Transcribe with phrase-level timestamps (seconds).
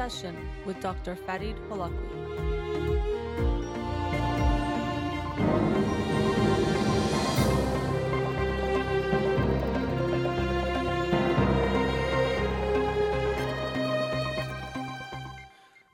[0.00, 0.34] Session
[0.64, 1.14] with Dr.
[1.14, 1.92] Farid Holakouee.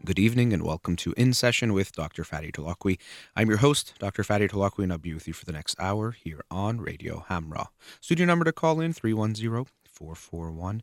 [0.04, 2.22] Good evening and welcome to In Session with Dr.
[2.22, 3.00] Fadi Holakouee.
[3.34, 4.22] I'm your host, Dr.
[4.22, 7.70] Fadi Holakouee, and I'll be with you for the next hour here on Radio Hamrah.
[8.00, 10.82] Studio number to call in 310 441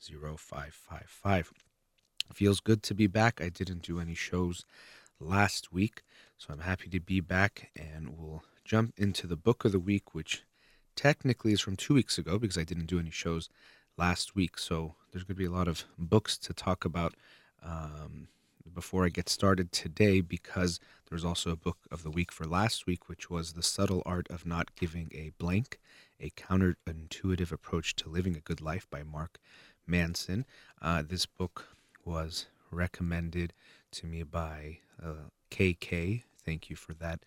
[0.00, 1.52] 0555.
[2.32, 3.40] Feels good to be back.
[3.40, 4.64] I didn't do any shows
[5.20, 6.02] last week,
[6.36, 10.14] so I'm happy to be back, and we'll jump into the book of the week,
[10.14, 10.42] which
[10.94, 13.48] technically is from two weeks ago because I didn't do any shows
[13.96, 14.58] last week.
[14.58, 17.14] So there's going to be a lot of books to talk about.
[17.62, 18.28] Um,
[18.74, 22.86] before I get started today because there's also a book of the week for last
[22.86, 25.78] week, which was The Subtle Art of Not Giving a Blank,
[26.20, 29.38] a counterintuitive approach to living a good life by Mark
[29.86, 30.44] Manson.
[30.80, 31.68] Uh, this book
[32.04, 33.52] was recommended
[33.92, 36.22] to me by uh, KK.
[36.44, 37.20] Thank you for that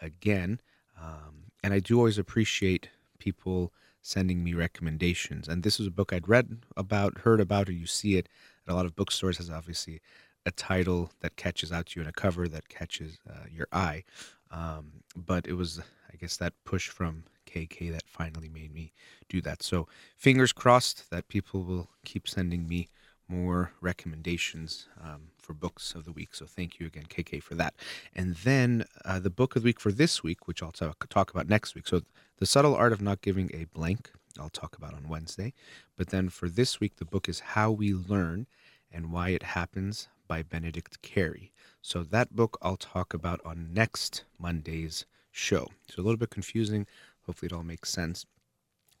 [0.00, 0.60] again.
[1.00, 3.72] Um, and I do always appreciate people
[4.02, 5.48] sending me recommendations.
[5.48, 8.28] And this is a book I'd read about, heard about, or you see it
[8.66, 9.38] at a lot of bookstores.
[9.38, 10.00] Has obviously
[10.44, 14.04] a title that catches out to you and a cover that catches uh, your eye.
[14.50, 15.80] Um, but it was,
[16.12, 18.92] I guess, that push from KK that finally made me
[19.28, 19.62] do that.
[19.62, 22.88] So fingers crossed that people will keep sending me
[23.28, 26.34] more recommendations um, for books of the week.
[26.34, 27.74] So thank you again, KK, for that.
[28.14, 31.30] And then uh, the book of the week for this week, which I'll talk, talk
[31.30, 31.88] about next week.
[31.88, 32.02] So
[32.38, 34.10] the subtle art of not giving a blank.
[34.38, 35.54] I'll talk about on Wednesday.
[35.96, 38.46] But then for this week, the book is How We Learn
[38.92, 41.52] and Why It Happens by Benedict Carey.
[41.82, 45.68] So that book I'll talk about on next Monday's show.
[45.88, 46.86] So a little bit confusing.
[47.26, 48.24] Hopefully it all makes sense.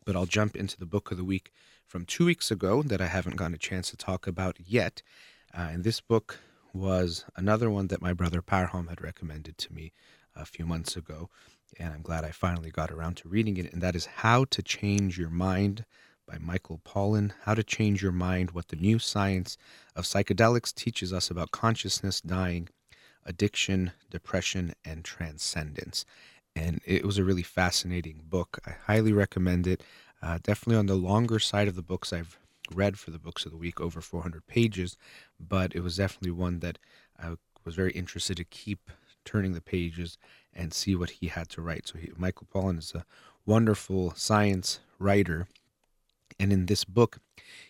[0.04, 1.52] But I'll jump into the book of the week
[1.86, 5.02] from two weeks ago that I haven't gotten a chance to talk about yet.
[5.56, 6.38] Uh, and this book
[6.72, 9.92] was another one that my brother Parham had recommended to me
[10.34, 11.30] a few months ago.
[11.78, 13.72] And I'm glad I finally got around to reading it.
[13.72, 15.84] And that is How to Change Your Mind
[16.26, 19.56] by Michael Pollan How to Change Your Mind What the New Science
[19.94, 22.68] of Psychedelics Teaches Us About Consciousness, Dying,
[23.24, 26.04] Addiction, Depression, and Transcendence.
[26.56, 28.58] And it was a really fascinating book.
[28.66, 29.82] I highly recommend it.
[30.20, 32.38] Uh, definitely on the longer side of the books I've
[32.74, 34.96] read for the books of the week, over 400 pages,
[35.38, 36.78] but it was definitely one that
[37.18, 37.34] I
[37.64, 38.90] was very interested to keep
[39.24, 40.18] turning the pages
[40.52, 41.86] and see what he had to write.
[41.86, 43.04] So, he, Michael Pollan is a
[43.44, 45.46] wonderful science writer
[46.38, 47.18] and in this book,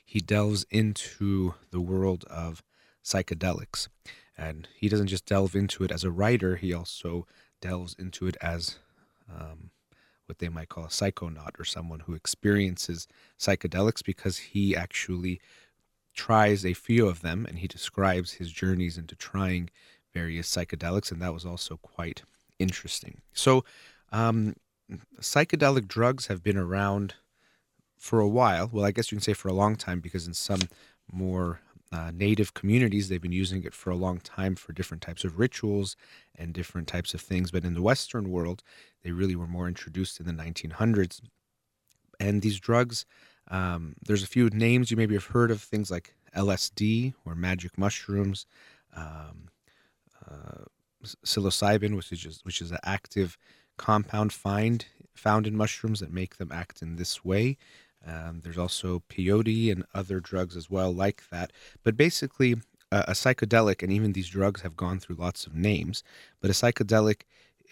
[0.05, 2.63] he delves into the world of
[3.05, 3.89] psychedelics.
[4.37, 7.27] And he doesn't just delve into it as a writer, he also
[7.61, 8.79] delves into it as
[9.33, 9.71] um,
[10.27, 13.07] what they might call a psychonaut or someone who experiences
[13.39, 15.41] psychedelics because he actually
[16.15, 19.71] tries a few of them and he describes his journeys into trying
[20.13, 21.13] various psychedelics.
[21.13, 22.23] And that was also quite
[22.59, 23.21] interesting.
[23.33, 23.65] So,
[24.13, 24.55] um,
[25.21, 27.15] psychedelic drugs have been around
[27.99, 28.71] for a while.
[28.73, 30.61] Well, I guess you can say for a long time because in some
[31.11, 31.61] more
[31.93, 35.39] uh, native communities, they've been using it for a long time for different types of
[35.39, 35.97] rituals
[36.35, 37.51] and different types of things.
[37.51, 38.63] But in the Western world,
[39.03, 41.21] they really were more introduced in the 1900s.
[42.19, 43.07] And these drugs,
[43.49, 47.79] um, there's a few names you maybe have heard of things like LSD or magic
[47.79, 48.47] mushrooms,
[48.97, 49.49] um,
[50.29, 50.65] uh,
[51.25, 53.39] psilocybin, which is just, which is an active
[53.77, 57.57] compound find found in mushrooms that make them act in this way.
[58.07, 61.53] Um, there's also peyote and other drugs as well, like that.
[61.83, 62.57] But basically,
[62.93, 66.03] uh, a psychedelic, and even these drugs have gone through lots of names,
[66.41, 67.23] but a psychedelic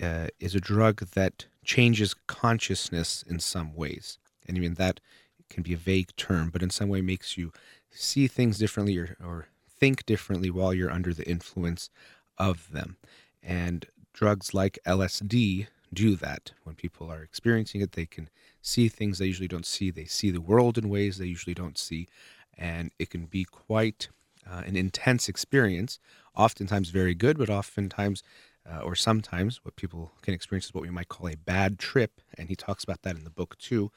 [0.02, 4.18] uh, is a drug that changes consciousness in some ways.
[4.46, 5.00] And even that
[5.48, 7.52] can be a vague term, but in some way makes you
[7.90, 11.90] see things differently or, or think differently while you're under the influence
[12.38, 12.96] of them.
[13.42, 16.52] And drugs like LSD do that.
[16.64, 18.28] When people are experiencing it, they can
[18.60, 19.90] see things they usually don't see.
[19.90, 22.08] They see the world in ways they usually don't see.
[22.56, 24.08] And it can be quite
[24.48, 25.98] uh, an intense experience,
[26.36, 28.22] oftentimes very good, but oftentimes
[28.70, 32.20] uh, or sometimes what people can experience is what we might call a bad trip.
[32.38, 33.90] And he talks about that in the book too.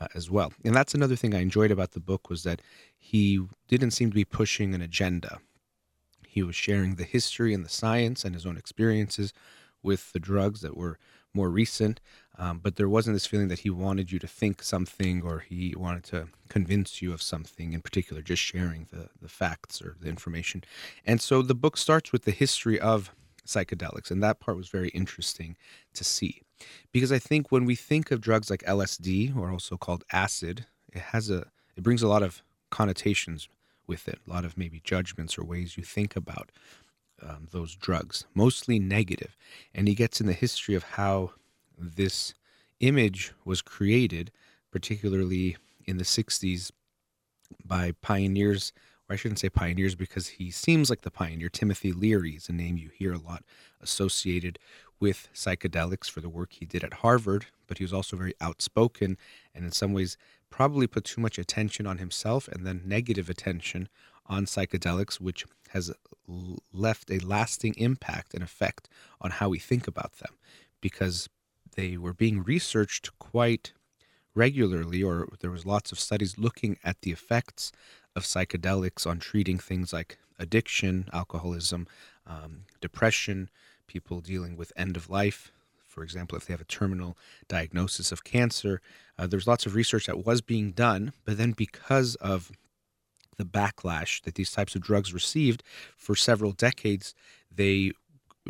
[0.00, 0.52] Uh, as well.
[0.64, 2.60] And that's another thing I enjoyed about the book was that
[2.98, 5.38] he didn't seem to be pushing an agenda.
[6.26, 9.32] He was sharing the history and the science and his own experiences
[9.84, 10.98] with the drugs that were
[11.34, 12.00] more recent.
[12.36, 15.74] Um, but there wasn't this feeling that he wanted you to think something or he
[15.76, 20.08] wanted to convince you of something in particular, just sharing the, the facts or the
[20.08, 20.64] information.
[21.06, 23.12] And so the book starts with the history of
[23.46, 24.10] psychedelics.
[24.10, 25.56] And that part was very interesting
[25.94, 26.42] to see.
[26.92, 31.00] Because I think when we think of drugs like LSD, or also called acid, it
[31.00, 31.46] has a
[31.76, 33.48] it brings a lot of connotations
[33.86, 36.50] with it, a lot of maybe judgments or ways you think about
[37.22, 39.36] um, those drugs, mostly negative.
[39.74, 41.32] And he gets in the history of how
[41.78, 42.34] this
[42.80, 44.30] image was created,
[44.70, 45.56] particularly
[45.86, 46.70] in the 60s,
[47.64, 48.72] by pioneers,
[49.08, 51.48] or I shouldn't say pioneers because he seems like the pioneer.
[51.48, 53.44] Timothy Leary is a name you hear a lot
[53.80, 54.58] associated
[55.00, 59.18] with psychedelics for the work he did at Harvard, but he was also very outspoken
[59.54, 60.16] and in some ways
[60.50, 63.88] probably put too much attention on himself and then negative attention
[64.26, 65.92] on psychedelics, which has
[66.72, 68.88] left a lasting impact and effect
[69.20, 70.34] on how we think about them
[70.80, 71.28] because
[71.76, 73.72] they were being researched quite
[74.34, 77.72] regularly, or there was lots of studies looking at the effects
[78.16, 81.86] of psychedelics on treating things like addiction, alcoholism,
[82.26, 83.48] um, depression,
[83.86, 85.52] people dealing with end of life
[85.94, 87.16] for example, if they have a terminal
[87.46, 88.80] diagnosis of cancer.
[89.16, 92.50] Uh, there's lots of research that was being done, but then because of
[93.36, 95.62] the backlash that these types of drugs received
[95.96, 97.14] for several decades,
[97.54, 97.92] they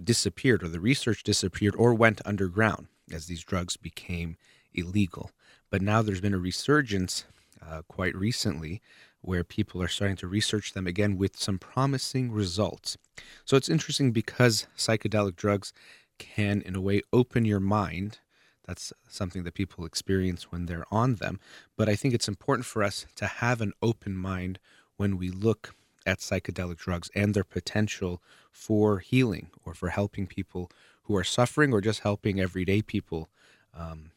[0.02, 4.36] disappeared, or the research disappeared, or went underground as these drugs became
[4.72, 5.31] illegal.
[5.70, 7.25] But now there's been a resurgence
[7.64, 8.81] uh, quite recently
[9.20, 12.98] where people are starting to research them again with some promising results.
[13.44, 15.72] So it's interesting because psychedelic drugs
[16.19, 18.19] can, in a way, open your mind.
[18.66, 21.40] That's something that people experience when they're on them.
[21.76, 24.58] But I think it's important for us to have an open mind
[24.96, 25.75] when we look
[26.06, 30.70] at psychedelic drugs and their potential for healing or for helping people
[31.05, 33.29] who are suffering or just helping everyday people
[33.75, 34.11] um,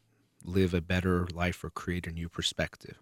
[0.43, 2.97] live a better life or create a new perspective.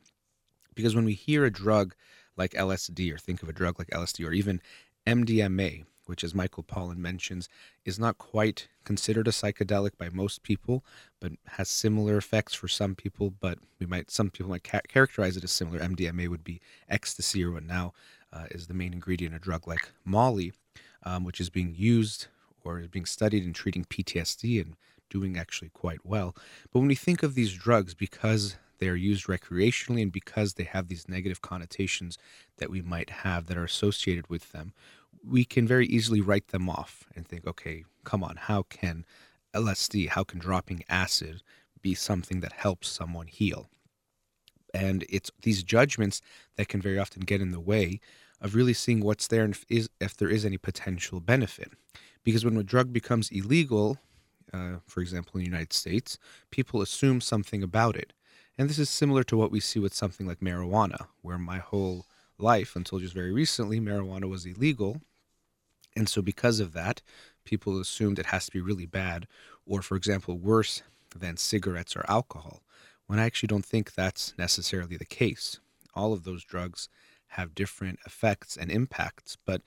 [0.74, 1.96] Because when we hear a drug
[2.36, 4.62] like LSD or think of a drug like LSD or even
[5.08, 7.50] MDMA, which, as Michael Pollan mentions,
[7.84, 10.84] is not quite considered a psychedelic by most people,
[11.20, 13.34] but has similar effects for some people.
[13.40, 15.80] But we might some people might ca- characterize it as similar.
[15.80, 17.94] MDMA would be ecstasy, or what now
[18.32, 20.54] uh, is the main ingredient in a drug like Molly,
[21.04, 22.28] um, which is being used
[22.64, 24.76] or is being studied in treating PTSD and
[25.10, 26.36] doing actually quite well.
[26.72, 30.64] But when we think of these drugs, because they are used recreationally and because they
[30.64, 32.18] have these negative connotations
[32.58, 34.74] that we might have that are associated with them,
[35.28, 39.06] we can very easily write them off and think, okay, come on, how can
[39.54, 41.42] LSD, how can dropping acid
[41.82, 43.70] be something that helps someone heal?
[44.74, 46.22] And it's these judgments
[46.58, 48.00] that can very often get in the way
[48.42, 51.72] of really seeing what's there and if, is, if there is any potential benefit.
[52.24, 53.98] Because when a drug becomes illegal,
[54.52, 56.18] uh, for example, in the United States,
[56.52, 58.14] people assume something about it.
[58.58, 62.06] And this is similar to what we see with something like marijuana, where my whole
[62.38, 65.02] life, until just very recently, marijuana was illegal.
[65.96, 67.02] And so, because of that,
[67.46, 69.28] people assumed it has to be really bad,
[69.66, 70.82] or, for example, worse
[71.16, 72.62] than cigarettes or alcohol,
[73.08, 75.60] when I actually don't think that's necessarily the case.
[75.94, 76.90] All of those drugs
[77.30, 79.62] have different effects and impacts, but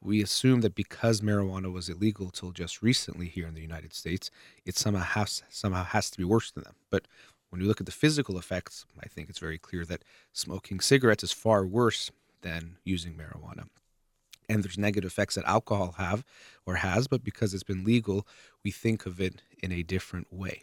[0.00, 4.30] we assume that because marijuana was illegal till just recently here in the United States,
[4.64, 6.74] it somehow has somehow has to be worse than them.
[6.90, 7.06] But
[7.48, 11.24] when you look at the physical effects, I think it's very clear that smoking cigarettes
[11.24, 12.10] is far worse
[12.42, 13.68] than using marijuana.
[14.48, 16.24] And there's negative effects that alcohol have
[16.66, 18.26] or has, but because it's been legal,
[18.62, 20.62] we think of it in a different way.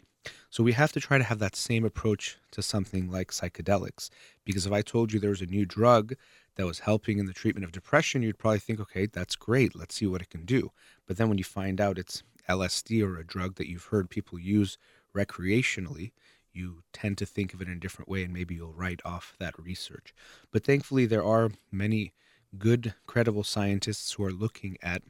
[0.50, 4.10] So we have to try to have that same approach to something like psychedelics.
[4.44, 6.14] Because if I told you there was a new drug
[6.56, 9.74] that was helping in the treatment of depression, you'd probably think, okay, that's great.
[9.74, 10.70] Let's see what it can do.
[11.06, 14.38] But then when you find out it's LSD or a drug that you've heard people
[14.38, 14.78] use
[15.14, 16.12] recreationally,
[16.52, 19.34] you tend to think of it in a different way and maybe you'll write off
[19.38, 20.14] that research.
[20.50, 22.12] But thankfully, there are many
[22.58, 25.02] good, credible scientists who are looking at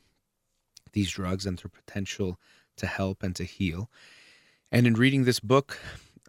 [0.93, 2.39] these drugs and their potential
[2.77, 3.91] to help and to heal.
[4.71, 5.79] And in reading this book,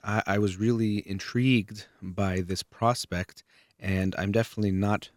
[0.04, 3.44] I, I was really intrigued by this prospect,
[3.80, 5.10] and I'm definitely not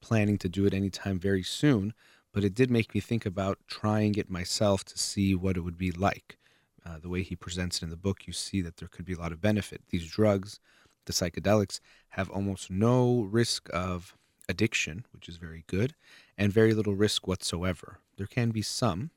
[0.00, 1.94] planning to do it anytime very soon,
[2.32, 5.78] but it did make me think about trying it myself to see what it would
[5.78, 6.38] be like
[6.84, 9.12] uh, the way he presents it in the book, you see that there could be
[9.12, 9.82] a lot of benefit.
[9.90, 10.60] These drugs,
[11.06, 14.16] the psychedelics, have almost no risk of
[14.50, 15.94] addiction, which is very good,
[16.36, 17.98] and very little risk whatsoever.
[18.16, 19.10] There can be some,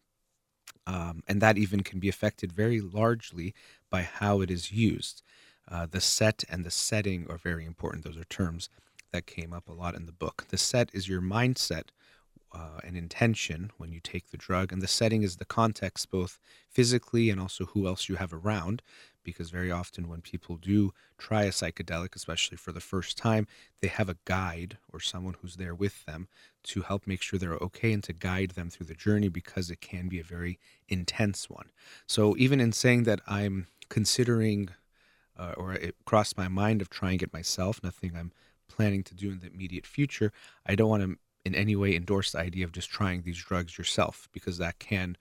[0.88, 3.54] um, and that even can be affected very largely
[3.90, 5.22] by how it is used.
[5.70, 8.04] Uh, the set and the setting are very important.
[8.04, 8.70] Those are terms
[9.12, 10.46] that came up a lot in the book.
[10.50, 11.90] The set is your mindset
[12.54, 16.40] uh, an intention when you take the drug, and the setting is the context, both
[16.70, 18.82] physically and also who else you have around.
[19.24, 23.48] Because very often, when people do try a psychedelic, especially for the first time,
[23.82, 26.28] they have a guide or someone who's there with them
[26.64, 29.82] to help make sure they're okay and to guide them through the journey because it
[29.82, 31.70] can be a very intense one.
[32.08, 34.70] So, even in saying that I'm considering
[35.38, 38.32] uh, or it crossed my mind of trying it myself, nothing I'm
[38.68, 40.32] planning to do in the immediate future,
[40.66, 43.78] I don't want to in any way endorse the idea of just trying these drugs
[43.78, 45.18] yourself because that can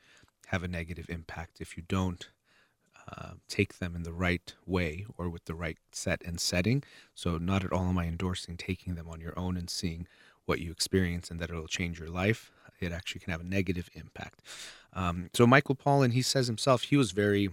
[0.47, 2.29] have a negative impact if you don't
[3.09, 6.83] uh, take them in the right way or with the right set and setting.
[7.15, 10.07] So, not at all am I endorsing taking them on your own and seeing
[10.45, 12.51] what you experience and that it'll change your life.
[12.81, 14.43] It actually can have a negative impact.
[14.93, 17.51] Um, so, Michael Pollan, he says himself, he was very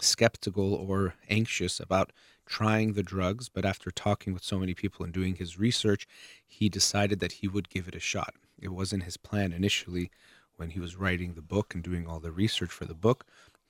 [0.00, 2.12] skeptical or anxious about
[2.46, 6.06] trying the drugs, but after talking with so many people and doing his research,
[6.46, 8.34] he decided that he would give it a shot.
[8.60, 10.10] It wasn't his plan initially
[10.56, 13.26] when he was writing the book and doing all the research for the book,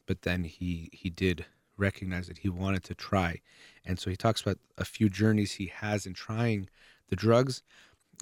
[0.09, 1.47] but then he he did
[1.77, 3.41] recognize that he wanted to try.
[3.85, 6.69] And so he talks about a few journeys he has in trying
[7.09, 7.63] the drugs,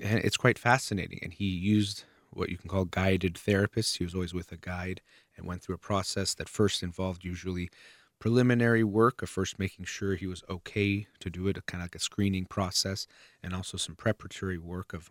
[0.03, 1.21] and it's quite fascinating.
[1.23, 3.97] And he used what you can call guided therapists.
[3.97, 5.01] He was always with a guide
[5.37, 7.71] and went through a process that first involved usually
[8.19, 11.95] preliminary work of first making sure he was okay to do it, kind of like
[11.95, 13.07] a screening process,
[13.43, 15.11] and also some preparatory work of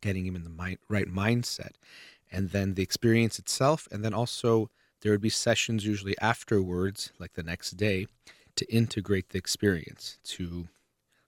[0.00, 1.72] getting him in the right mindset,
[2.30, 7.34] and then the experience itself, and then also there would be sessions usually afterwards, like
[7.34, 8.06] the next day,
[8.56, 10.68] to integrate the experience, to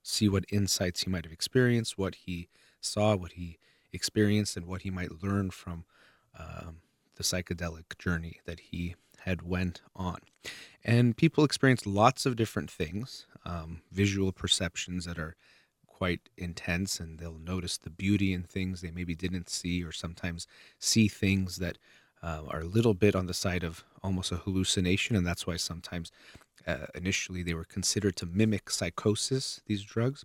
[0.02, 2.48] see what insights he might have experienced, what he
[2.80, 3.58] saw, what he
[3.92, 5.84] experienced, and what he might learn from
[6.38, 6.78] um,
[7.16, 10.18] the psychedelic journey that he had went on.
[10.84, 15.36] And people experience lots of different things um, visual perceptions that are
[15.86, 20.46] quite intense and they'll notice the beauty in things they maybe didn't see or sometimes
[20.78, 21.76] see things that
[22.22, 25.56] uh, are a little bit on the side of almost a hallucination and that's why
[25.56, 26.10] sometimes
[26.66, 30.24] uh, initially they were considered to mimic psychosis these drugs.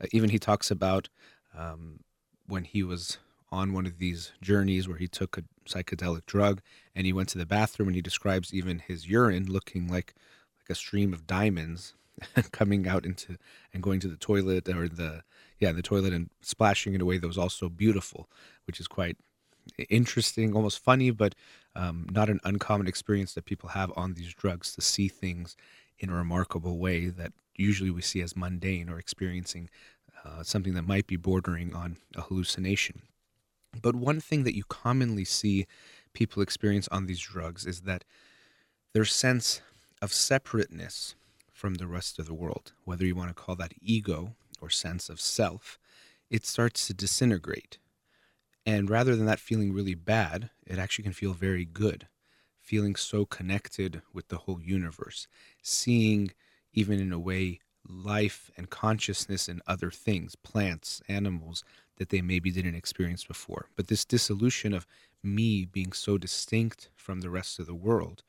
[0.00, 1.08] Uh, even he talks about
[1.56, 2.00] um,
[2.46, 3.18] when he was
[3.52, 6.60] on one of these journeys where he took a psychedelic drug
[6.94, 10.14] and he went to the bathroom and he describes even his urine looking like
[10.58, 11.94] like a stream of diamonds
[12.52, 13.36] coming out into
[13.72, 15.22] and going to the toilet or the
[15.60, 18.28] yeah the toilet and splashing in a way that was also beautiful
[18.66, 19.16] which is quite
[19.88, 21.34] interesting almost funny but
[21.76, 25.56] um, not an uncommon experience that people have on these drugs to see things
[25.98, 29.68] in a remarkable way that usually we see as mundane or experiencing
[30.24, 33.02] uh, something that might be bordering on a hallucination
[33.80, 35.66] but one thing that you commonly see
[36.12, 38.04] people experience on these drugs is that
[38.92, 39.60] their sense
[40.00, 41.16] of separateness
[41.52, 45.08] from the rest of the world, whether you want to call that ego or sense
[45.08, 45.78] of self,
[46.30, 47.78] it starts to disintegrate.
[48.66, 52.08] And rather than that feeling really bad, it actually can feel very good,
[52.60, 55.26] feeling so connected with the whole universe,
[55.62, 56.32] seeing,
[56.72, 61.62] even in a way, life and consciousness in other things, plants, animals,
[61.96, 63.68] that they maybe didn't experience before.
[63.76, 64.86] But this dissolution of
[65.22, 68.22] me being so distinct from the rest of the world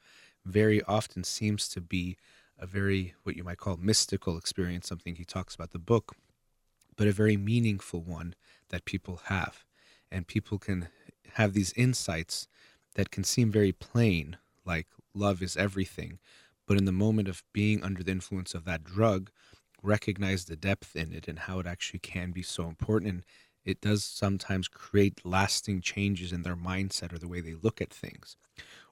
[0.46, 2.18] very often seems to be
[2.60, 6.16] a very, what you might call mystical experience, something he talks about the book,
[6.96, 8.36] but a very meaningful one
[8.70, 9.65] that people have.
[10.12, 10.90] And people can
[11.34, 12.48] have these insights
[12.96, 16.20] that can seem very plain, like love is everything.
[16.68, 19.30] But in the moment of being under the influence of that drug,
[19.84, 23.12] recognize the depth in it and how it actually can be so important.
[23.12, 23.24] And
[23.64, 27.94] it does sometimes create lasting changes in their mindset or the way they look at
[27.94, 28.38] things.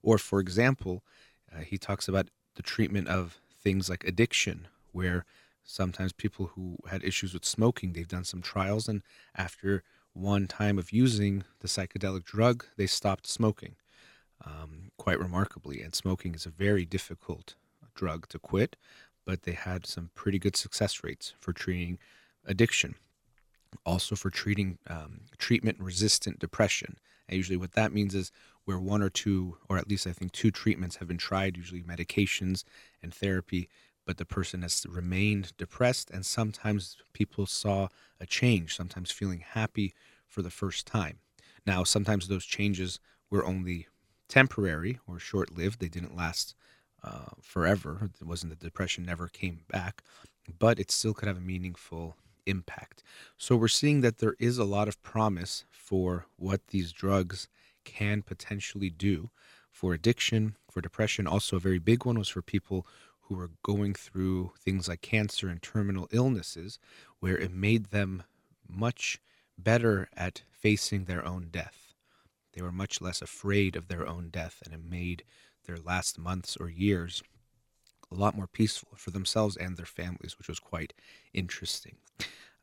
[0.02, 1.04] Or, for example,
[1.52, 5.26] uh, he talks about the treatment of things like addiction, where
[5.64, 9.02] sometimes people who had issues with smoking, they've done some trials, and
[9.36, 13.76] after one time of using the psychedelic drug, they stopped smoking
[14.46, 15.82] um, quite remarkably.
[15.82, 17.56] And smoking is a very difficult
[17.96, 18.76] drug to quit,
[19.26, 21.98] but they had some pretty good success rates for treating
[22.46, 22.96] addiction
[23.86, 26.98] also for treating um, treatment resistant depression.
[27.28, 28.32] And usually, what that means is
[28.66, 31.82] where one or two, or at least I think two treatments have been tried, usually
[31.82, 32.64] medications
[33.02, 33.70] and therapy,
[34.06, 36.10] but the person has remained depressed.
[36.12, 37.88] And sometimes people saw
[38.20, 39.94] a change, sometimes feeling happy
[40.28, 41.20] for the first time.
[41.66, 43.88] Now, sometimes those changes were only
[44.28, 46.56] temporary or short lived, they didn't last
[47.04, 48.10] uh, forever.
[48.20, 50.04] It wasn't the depression never came back,
[50.60, 53.04] but it still could have a meaningful impact.
[53.38, 57.48] So we're seeing that there is a lot of promise for what these drugs
[57.84, 59.30] can potentially do
[59.72, 61.28] for addiction, for depression.
[61.28, 62.86] Also, a very big one was for people
[63.24, 66.80] who were going through things like cancer and terminal illnesses,
[67.20, 68.24] where it made them
[68.68, 69.20] much
[69.58, 71.94] better at facing their own death.
[72.54, 75.24] They were much less afraid of their own death, and it made
[75.66, 77.24] their last months or years
[78.12, 80.94] a lot more peaceful for themselves and their families, which was quite
[81.34, 81.96] interesting.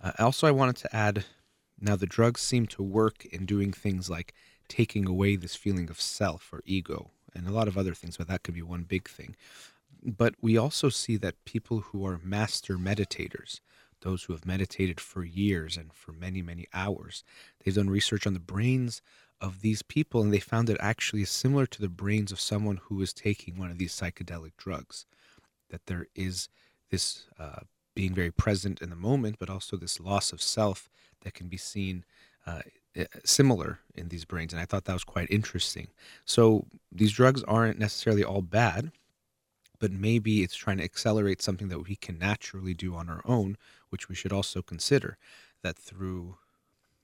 [0.00, 1.24] Uh, also, I wanted to add
[1.80, 4.34] now the drugs seem to work in doing things like
[4.68, 8.28] taking away this feeling of self or ego and a lot of other things, but
[8.28, 9.34] that could be one big thing.
[10.04, 13.60] But we also see that people who are master meditators,
[14.00, 17.22] those who have meditated for years and for many, many hours,
[17.58, 19.02] they've done research on the brains
[19.40, 22.78] of these people and they found it actually is similar to the brains of someone
[22.84, 25.06] who is taking one of these psychedelic drugs.
[25.70, 26.48] That there is
[26.90, 27.60] this uh,
[27.94, 30.90] being very present in the moment, but also this loss of self
[31.22, 32.04] that can be seen
[32.46, 32.62] uh,
[33.24, 34.52] similar in these brains.
[34.52, 35.88] And I thought that was quite interesting.
[36.24, 38.92] So these drugs aren't necessarily all bad,
[39.80, 43.56] but maybe it's trying to accelerate something that we can naturally do on our own,
[43.88, 45.18] which we should also consider
[45.62, 46.36] that through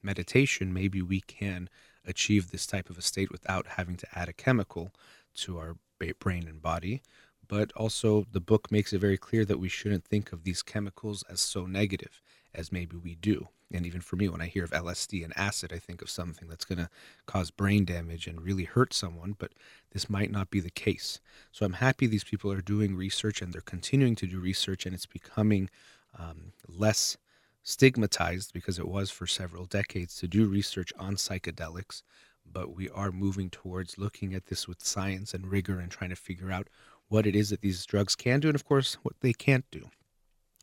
[0.03, 1.69] meditation, maybe we can
[2.05, 4.93] achieve this type of a state without having to add a chemical
[5.35, 5.77] to our
[6.21, 7.03] brain and body.
[7.49, 11.25] But also, the book makes it very clear that we shouldn't think of these chemicals
[11.31, 12.21] as so negative
[12.55, 13.49] as maybe we do.
[13.73, 16.49] And even for me, when I hear of LSD and acid, I think of something
[16.49, 16.89] that's going to
[17.27, 19.53] cause brain damage and really hurt someone, but
[19.91, 21.21] this might not be the case.
[21.51, 24.95] So I'm happy these people are doing research and they're continuing to do research, and
[24.95, 25.69] it's becoming
[26.17, 27.17] um, less
[27.65, 32.03] stigmatized because it was for several decades to do research on psychedelics.
[32.51, 36.17] But we are moving towards looking at this with science and rigor and trying to
[36.17, 36.69] figure out
[37.09, 39.89] what it is that these drugs can do and, of course, what they can't do.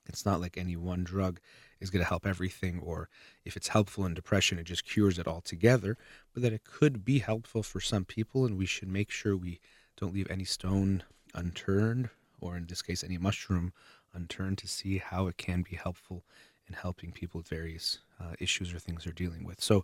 [0.08, 1.40] It's not like any one drug
[1.84, 3.10] is going to help everything, or
[3.46, 5.98] if it's helpful in depression, it just cures it altogether,
[6.34, 9.60] but that it could be helpful for some people, and we should make sure we
[9.98, 11.04] don't leave any stone
[11.36, 12.10] unturned,
[12.40, 13.74] or in this case, any mushroom
[14.14, 16.24] unturned to see how it can be helpful
[16.68, 19.62] in helping people with various uh, issues or things they're dealing with.
[19.62, 19.84] So,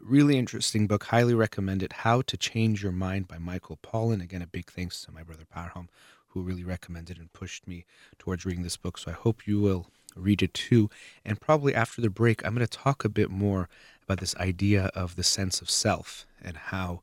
[0.00, 1.04] really interesting book.
[1.04, 1.92] Highly recommend it.
[1.92, 4.22] How to Change Your Mind by Michael Pollan.
[4.22, 5.88] Again, a big thanks to my brother Parham,
[6.28, 7.84] who really recommended and pushed me
[8.18, 8.98] towards reading this book.
[8.98, 10.90] So, I hope you will read it too.
[11.24, 13.68] And probably after the break, I'm going to talk a bit more
[14.02, 17.02] about this idea of the sense of self and how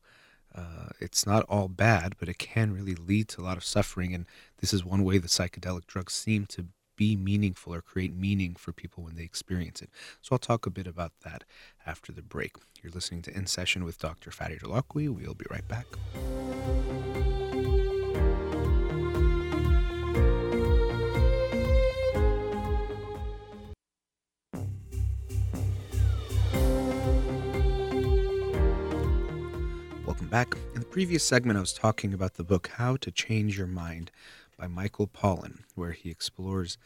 [0.54, 4.14] uh, it's not all bad, but it can really lead to a lot of suffering.
[4.14, 4.26] And
[4.58, 6.66] this is one way the psychedelic drugs seem to
[6.96, 9.88] be meaningful or create meaning for people when they experience it.
[10.20, 11.44] So I'll talk a bit about that
[11.86, 12.56] after the break.
[12.82, 14.30] You're listening to In Session with Dr.
[14.30, 15.08] Fadi Holakouee.
[15.08, 15.86] We'll be right back.
[30.30, 30.54] Back.
[30.74, 34.10] In the previous segment, I was talking about the book How to Change Your Mind
[34.58, 36.76] by Michael Pollan, where he explores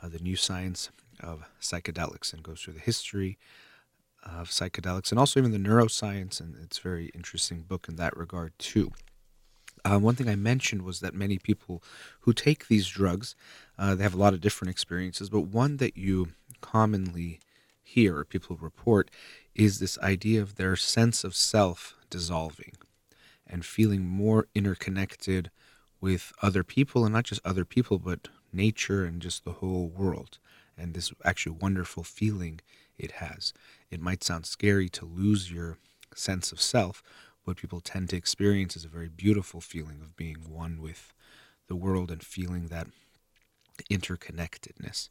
[0.00, 3.38] uh, the new science of psychedelics and goes through the history
[4.24, 6.40] of psychedelics and also even the neuroscience.
[6.40, 8.92] And it's a very interesting book in that regard, too.
[9.84, 11.82] Uh, one thing I mentioned was that many people
[12.20, 13.34] who take these drugs,
[13.78, 16.28] uh, they have a lot of different experiences, but one that you
[16.60, 17.40] commonly
[17.82, 19.10] hear or people report
[19.56, 22.74] is this idea of their sense of self dissolving
[23.52, 25.50] and feeling more interconnected
[26.00, 30.38] with other people and not just other people but nature and just the whole world
[30.76, 32.60] and this actually wonderful feeling
[32.98, 33.52] it has.
[33.90, 35.78] It might sound scary to lose your
[36.14, 37.02] sense of self
[37.44, 41.12] what people tend to experience is a very beautiful feeling of being one with
[41.68, 42.86] the world and feeling that
[43.90, 45.08] interconnectedness.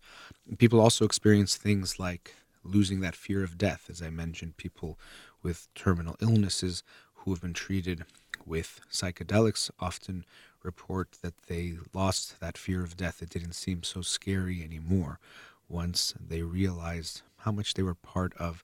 [0.57, 4.99] People also experience things like losing that fear of death as i mentioned people
[5.41, 6.83] with terminal illnesses
[7.15, 8.05] who have been treated
[8.45, 10.25] with psychedelics often
[10.63, 13.21] report that they lost that fear of death.
[13.21, 15.19] It didn't seem so scary anymore
[15.67, 18.63] once they realized how much they were part of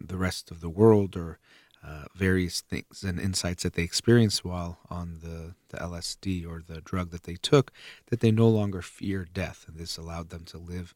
[0.00, 1.38] the rest of the world or
[1.86, 6.80] uh, various things and insights that they experienced while on the, the LSD or the
[6.82, 7.72] drug that they took,
[8.06, 9.64] that they no longer fear death.
[9.66, 10.94] And this allowed them to live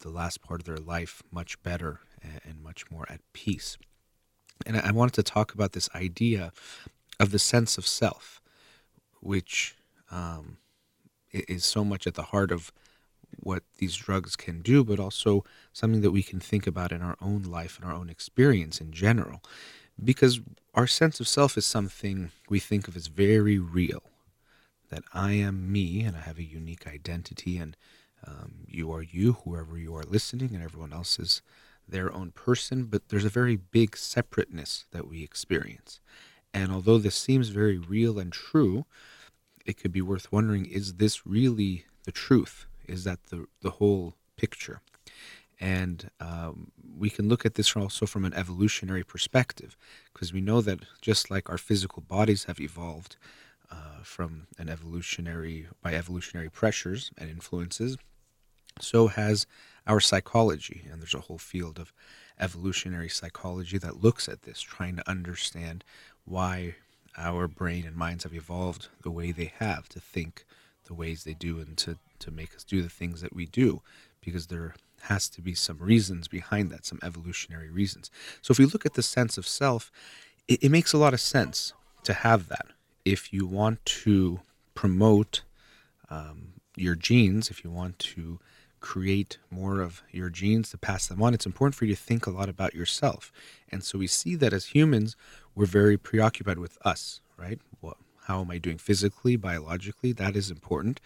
[0.00, 3.76] the last part of their life much better and, and much more at peace.
[4.64, 6.52] And I wanted to talk about this idea
[7.22, 8.42] of the sense of self,
[9.20, 9.76] which
[10.10, 10.58] um,
[11.30, 12.72] is so much at the heart of
[13.38, 17.16] what these drugs can do, but also something that we can think about in our
[17.20, 19.40] own life and our own experience in general.
[20.02, 20.40] Because
[20.74, 24.02] our sense of self is something we think of as very real.
[24.90, 27.76] That I am me and I have a unique identity, and
[28.26, 31.40] um, you are you, whoever you are listening, and everyone else is
[31.88, 36.00] their own person, but there's a very big separateness that we experience.
[36.54, 38.84] And although this seems very real and true,
[39.64, 42.66] it could be worth wondering is this really the truth?
[42.86, 44.80] Is that the, the whole picture?
[45.60, 49.76] And um, we can look at this also from an evolutionary perspective,
[50.12, 53.16] because we know that just like our physical bodies have evolved
[53.70, 57.96] uh, from an evolutionary by evolutionary pressures and influences,
[58.80, 59.46] so has
[59.86, 60.86] our psychology.
[60.90, 61.92] And there's a whole field of
[62.40, 65.84] evolutionary psychology that looks at this, trying to understand
[66.24, 66.76] why
[67.16, 70.44] our brain and minds have evolved the way they have to think
[70.86, 73.82] the ways they do and to, to make us do the things that we do
[74.20, 78.10] because there has to be some reasons behind that, some evolutionary reasons.
[78.40, 79.90] So if we look at the sense of self,
[80.48, 81.72] it, it makes a lot of sense
[82.04, 82.66] to have that.
[83.04, 84.40] If you want to
[84.74, 85.42] promote
[86.08, 88.38] um, your genes, if you want to
[88.82, 92.26] create more of your genes to pass them on, it's important for you to think
[92.26, 93.32] a lot about yourself.
[93.70, 95.16] And so we see that as humans,
[95.54, 97.60] we're very preoccupied with us, right?
[98.26, 100.12] How am I doing physically, biologically?
[100.12, 101.00] That is important.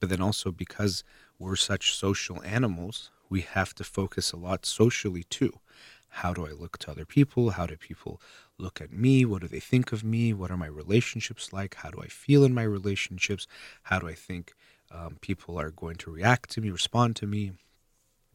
[0.00, 1.04] But then also because
[1.38, 5.60] we're such social animals, we have to focus a lot socially too.
[6.08, 7.50] How do I look to other people?
[7.50, 8.20] How do people
[8.56, 9.24] look at me?
[9.24, 10.32] What do they think of me?
[10.32, 11.74] What are my relationships like?
[11.76, 13.46] How do I feel in my relationships?
[13.84, 14.54] How do I think
[14.94, 17.52] um, people are going to react to me, respond to me?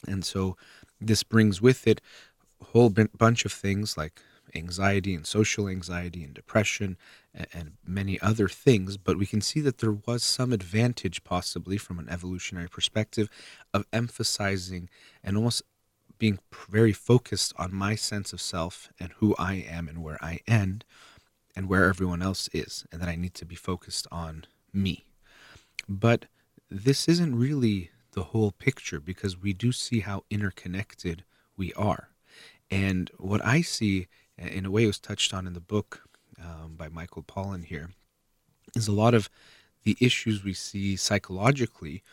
[0.08, 0.58] And so
[1.00, 2.02] this brings with it
[2.62, 4.22] a whole bunch of things like
[4.56, 6.98] anxiety and social anxiety and depression
[7.34, 8.98] and, and, many other things.
[8.98, 13.30] But we can see that there was some advantage, possibly from an evolutionary perspective,
[13.74, 14.90] of emphasizing
[15.24, 15.62] and almost
[16.18, 20.40] being very focused on my sense of self and who I am and where I
[20.48, 20.84] end
[21.56, 25.06] and where everyone else is, and that I need to be focused on me.
[25.88, 26.26] But
[26.70, 31.24] this isn't really the whole picture because we do see how interconnected
[31.58, 32.10] we are.
[32.72, 36.04] And what I see in a way was touched on in the book
[36.42, 37.90] um, by Michael Pollan here,
[38.76, 39.30] is a lot of
[39.84, 42.04] the issues we see psychologically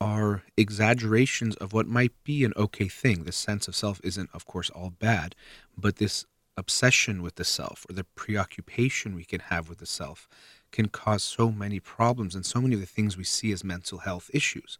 [0.00, 3.24] are exaggerations of what might be an okay thing.
[3.24, 5.36] The sense of self isn't, of course, all bad,
[5.76, 6.24] but this
[6.56, 10.28] obsession with the self or the preoccupation we can have with the self
[10.72, 13.98] can cause so many problems and so many of the things we see as mental
[13.98, 14.78] health issues.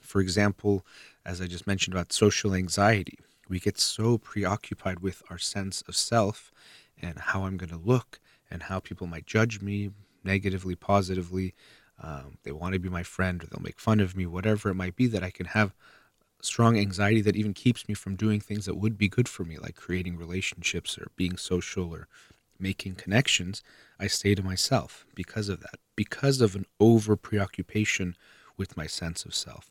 [0.00, 0.86] For example,
[1.26, 5.96] as I just mentioned about social anxiety, we get so preoccupied with our sense of
[5.96, 6.52] self
[7.00, 9.90] and how I'm going to look and how people might judge me
[10.22, 11.54] negatively, positively.
[12.00, 14.74] Um, they want to be my friend or they'll make fun of me, whatever it
[14.74, 15.74] might be, that I can have
[16.40, 19.58] strong anxiety that even keeps me from doing things that would be good for me,
[19.58, 22.06] like creating relationships or being social or
[22.58, 23.62] making connections.
[23.98, 28.16] I stay to myself because of that, because of an over preoccupation
[28.56, 29.70] with my sense of self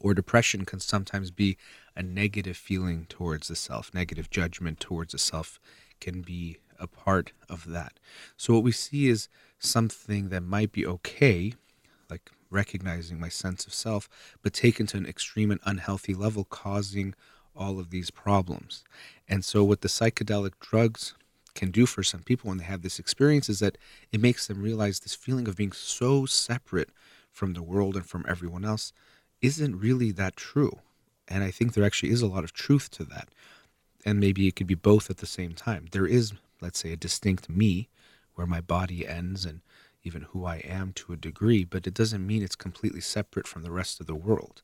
[0.00, 1.56] or depression can sometimes be
[1.96, 5.60] a negative feeling towards the self, negative judgment towards the self
[6.00, 8.00] can be a part of that.
[8.36, 11.54] So, what we see is something that might be okay,
[12.10, 14.08] like recognizing my sense of self,
[14.42, 17.14] but taken to an extreme and unhealthy level, causing
[17.56, 18.82] all of these problems.
[19.28, 21.14] And so, what the psychedelic drugs
[21.54, 23.78] can do for some people when they have this experience is that
[24.12, 26.90] it makes them realize this feeling of being so separate
[27.30, 28.92] from the world and from everyone else
[29.40, 30.78] isn't really that true.
[31.28, 33.28] And I think there actually is a lot of truth to that.
[34.04, 35.86] And maybe it could be both at the same time.
[35.92, 37.88] There is, let's say, a distinct me
[38.34, 39.60] where my body ends and
[40.02, 43.62] even who I am to a degree, but it doesn't mean it's completely separate from
[43.62, 44.62] the rest of the world.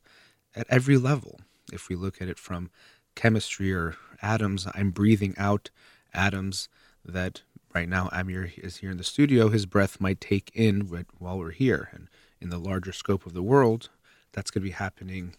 [0.54, 1.40] At every level,
[1.72, 2.70] if we look at it from
[3.14, 5.70] chemistry or atoms, I'm breathing out
[6.12, 6.68] atoms
[7.04, 7.42] that
[7.74, 10.82] right now Amir is here in the studio, his breath might take in
[11.18, 11.88] while we're here.
[11.92, 12.08] And
[12.40, 13.88] in the larger scope of the world,
[14.32, 15.34] that's going to be happening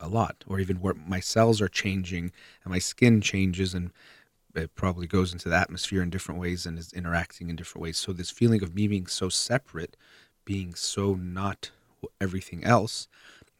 [0.00, 2.32] a lot, or even where my cells are changing
[2.64, 3.90] and my skin changes and
[4.54, 7.98] it probably goes into the atmosphere in different ways and is interacting in different ways.
[7.98, 9.96] So this feeling of me being so separate,
[10.44, 11.70] being so not
[12.20, 13.06] everything else,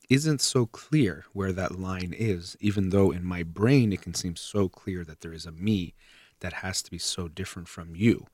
[0.09, 4.35] isn't so clear where that line is, even though in my brain it can seem
[4.35, 5.94] so clear that there is a me
[6.40, 8.26] that has to be so different from you,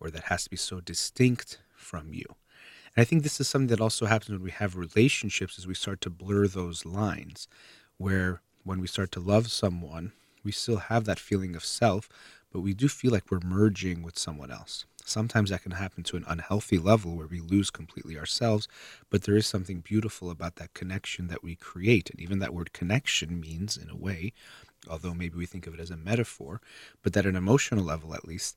[0.00, 2.24] or that has to be so distinct from you.
[2.94, 5.74] And I think this is something that also happens when we have relationships as we
[5.74, 7.48] start to blur those lines,
[7.98, 12.08] where when we start to love someone, we still have that feeling of self,
[12.52, 14.84] but we do feel like we're merging with someone else.
[15.06, 18.68] Sometimes that can happen to an unhealthy level where we lose completely ourselves,
[19.10, 22.08] but there is something beautiful about that connection that we create.
[22.08, 24.32] And even that word connection means, in a way,
[24.88, 26.60] although maybe we think of it as a metaphor,
[27.02, 28.56] but that at an emotional level at least,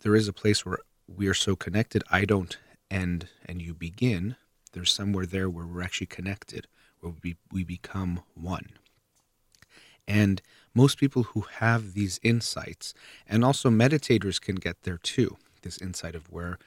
[0.00, 2.56] there is a place where we are so connected, I don't
[2.90, 4.36] end and you begin,
[4.72, 6.66] there's somewhere there where we're actually connected,
[7.00, 8.70] where we, we become one.
[10.06, 10.42] And
[10.74, 12.94] most people who have these insights,
[13.28, 16.58] and also meditators can get there too, this insight of where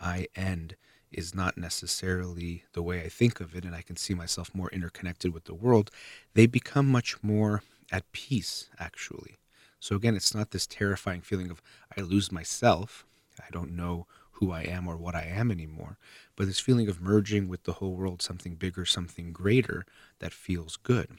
[0.00, 0.76] I end
[1.10, 4.70] is not necessarily the way I think of it, and I can see myself more
[4.70, 5.90] interconnected with the world,
[6.34, 9.38] they become much more at peace, actually.
[9.78, 11.62] So again, it's not this terrifying feeling of
[11.96, 13.06] I lose myself,
[13.38, 15.98] I don't know who I am or what I am anymore,
[16.34, 19.84] but this feeling of merging with the whole world, something bigger, something greater
[20.18, 21.18] that feels good.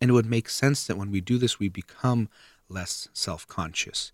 [0.00, 2.28] And it would make sense that when we do this, we become
[2.68, 4.12] less self conscious.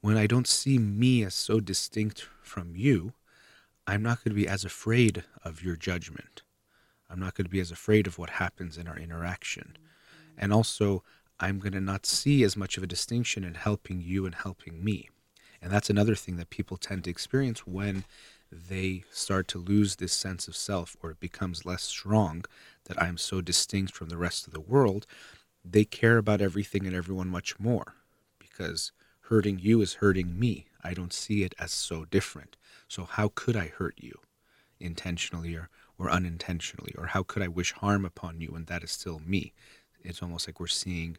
[0.00, 3.12] When I don't see me as so distinct from you,
[3.86, 6.42] I'm not going to be as afraid of your judgment.
[7.10, 9.76] I'm not going to be as afraid of what happens in our interaction.
[10.40, 11.04] And also,
[11.38, 14.82] I'm going to not see as much of a distinction in helping you and helping
[14.82, 15.10] me.
[15.62, 18.04] And that's another thing that people tend to experience when
[18.50, 22.44] they start to lose this sense of self or it becomes less strong
[22.86, 25.06] that I'm so distinct from the rest of the world.
[25.62, 27.94] They care about everything and everyone much more
[28.38, 28.92] because
[29.24, 30.66] hurting you is hurting me.
[30.82, 32.56] I don't see it as so different.
[32.88, 34.18] So, how could I hurt you
[34.80, 36.94] intentionally or, or unintentionally?
[36.96, 39.52] Or how could I wish harm upon you and that is still me?
[40.02, 41.16] It's almost like we're seeing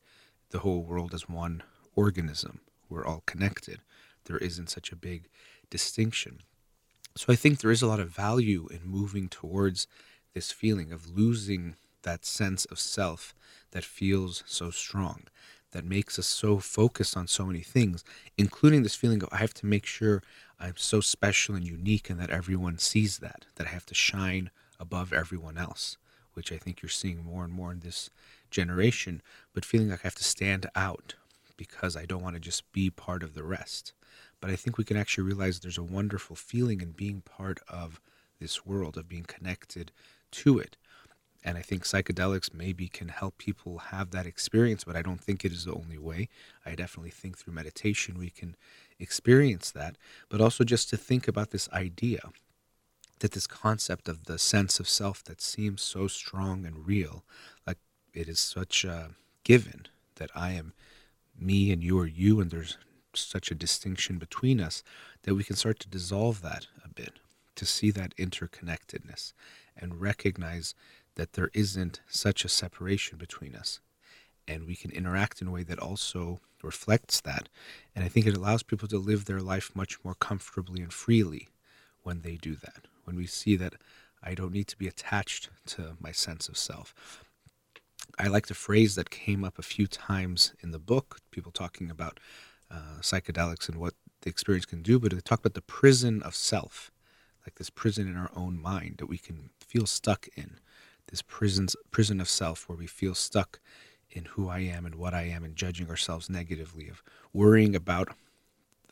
[0.50, 1.63] the whole world as one
[1.96, 2.62] organism.
[2.89, 3.80] We're all connected.
[4.26, 5.30] There isn't such a big
[5.70, 6.41] distinction.
[7.15, 9.88] So, I think there is a lot of value in moving towards
[10.34, 13.36] this feeling of losing that sense of self
[13.72, 15.24] that feels so strong
[15.72, 18.04] that makes us so focused on so many things,
[18.38, 20.22] including this feeling of I have to make sure
[20.60, 24.52] I'm so special and unique and that everyone sees that, that I have to shine
[24.80, 25.98] above everyone else,
[26.34, 28.10] which I think you're seeing more and more in this
[28.51, 29.21] generation,
[29.53, 31.15] but feeling like I have to stand out
[31.57, 33.93] because I don't want to just be part of the rest.
[34.39, 38.01] But I think we can actually realize there's a wonderful feeling in being part of
[38.39, 39.91] this world, of being connected
[40.31, 40.77] to it.
[41.43, 45.43] And I think psychedelics maybe can help people have that experience, but I don't think
[45.43, 46.29] it is the only way.
[46.65, 48.55] I definitely think through meditation we can
[48.99, 49.97] experience that,
[50.29, 52.31] but also just to think about this idea
[53.19, 57.23] that this concept of the sense of self that seems so strong and real,
[57.65, 57.77] like
[58.13, 59.12] it is such a
[59.43, 60.74] given that I am
[61.39, 62.78] me and you are you, and there's
[63.13, 64.84] such a distinction between us,
[65.24, 67.19] that we can start to dissolve that a bit,
[67.56, 69.34] to see that interconnectedness
[69.76, 70.76] and recognize
[71.15, 73.80] that there isn't such a separation between us.
[74.47, 77.50] And we can interact in a way that also reflects that.
[77.95, 81.47] And I think it allows people to live their life much more comfortably and freely
[82.04, 82.88] when they do that.
[83.04, 83.74] When we see that
[84.24, 86.93] I don't need to be attached to my sense of self.
[88.19, 91.89] I like the phrase that came up a few times in the book, people talking
[91.89, 92.19] about
[92.69, 96.36] uh, psychedelics and what the experience can do, but they talk about the prison of
[96.36, 96.91] self,
[97.45, 100.60] like this prison in our own mind that we can feel stuck in
[101.08, 103.60] this prison's prison of self where we feel stuck
[104.10, 108.10] in who I am and what I am and judging ourselves negatively, of worrying about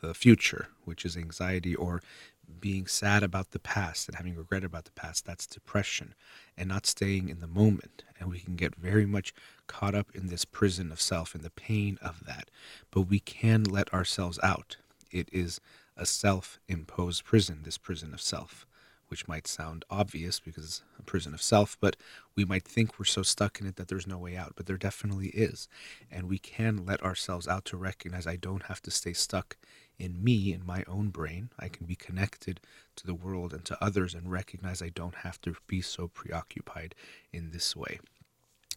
[0.02, 2.02] the future, which is anxiety, or
[2.60, 5.26] being sad about the past and having regret about the past.
[5.26, 6.14] That's depression
[6.58, 8.04] and not staying in the moment.
[8.20, 9.34] And we can get very much
[9.68, 12.50] caught up in this prison of self and the pain of that.
[12.92, 14.78] But we can let ourselves out.
[15.12, 15.60] It is
[15.96, 18.66] a self imposed prison, this prison of self
[19.10, 21.98] which might sound obvious because it's a prison of self, but
[22.36, 24.54] we might think we're so stuck in it that there's no way out.
[24.56, 25.68] But there definitely is.
[26.12, 29.58] And we can let ourselves out to recognize I don't have to stay stuck
[30.00, 31.50] in me, in my own brain.
[31.60, 32.60] I can be connected
[32.96, 36.96] to the world and to others and recognize I don't have to be so preoccupied
[37.32, 38.00] in this way.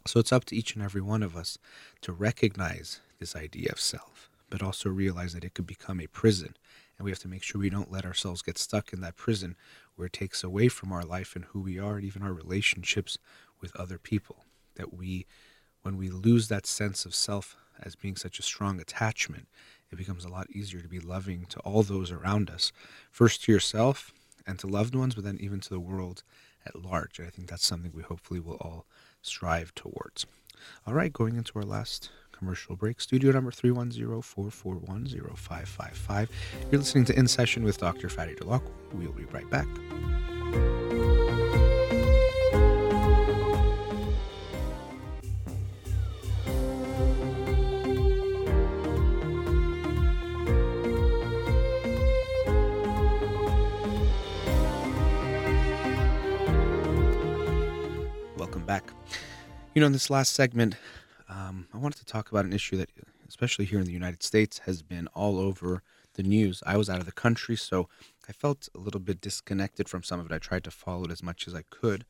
[0.07, 1.59] So it's up to each and every one of us
[2.03, 6.57] to recognize this idea of self, but also realize that it could become a prison.
[6.99, 9.57] And we have to make sure we don't let ourselves get stuck in that prison
[9.95, 13.19] where it takes away from our life and who we are and even our relationships
[13.61, 14.45] with other people.
[14.75, 15.27] That we,
[15.83, 19.47] when we lose that sense of self as being such a strong attachment,
[19.93, 22.73] it becomes a lot easier to be loving to all those around us.
[23.11, 24.13] First to yourself
[24.47, 26.23] and to loved ones, but then even to the world
[26.67, 27.19] at large.
[27.19, 28.87] And I think that's something we hopefully will all
[29.21, 30.25] strive towards.
[30.87, 33.01] All right, going into our last commercial break.
[33.01, 36.29] Studio number 310-441-0555.
[36.71, 38.09] You're listening to In Session with Dr.
[38.09, 38.71] Fadi Holakouee.
[38.95, 39.69] We'll be right back.
[59.75, 60.75] You know, in this last segment,
[61.31, 62.91] um, I wanted to talk about an issue that,
[63.27, 65.83] especially here in the United States, has been all over
[66.13, 66.63] the news.
[66.67, 67.89] I was out of the country, so
[68.29, 70.33] I felt a little bit disconnected from some of it.
[70.35, 72.05] I tried to follow it as much as I could,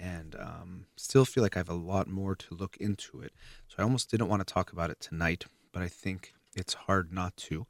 [0.00, 3.34] and um, still feel like I have a lot more to look into it.
[3.68, 7.12] So I almost didn't want to talk about it tonight, but I think it's hard
[7.12, 7.66] not to.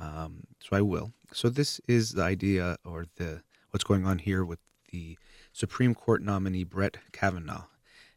[0.00, 1.12] Um, so I will.
[1.32, 4.58] So this is the idea or the what's going on here with
[4.90, 5.16] the
[5.52, 7.66] Supreme Court nominee Brett Kavanaugh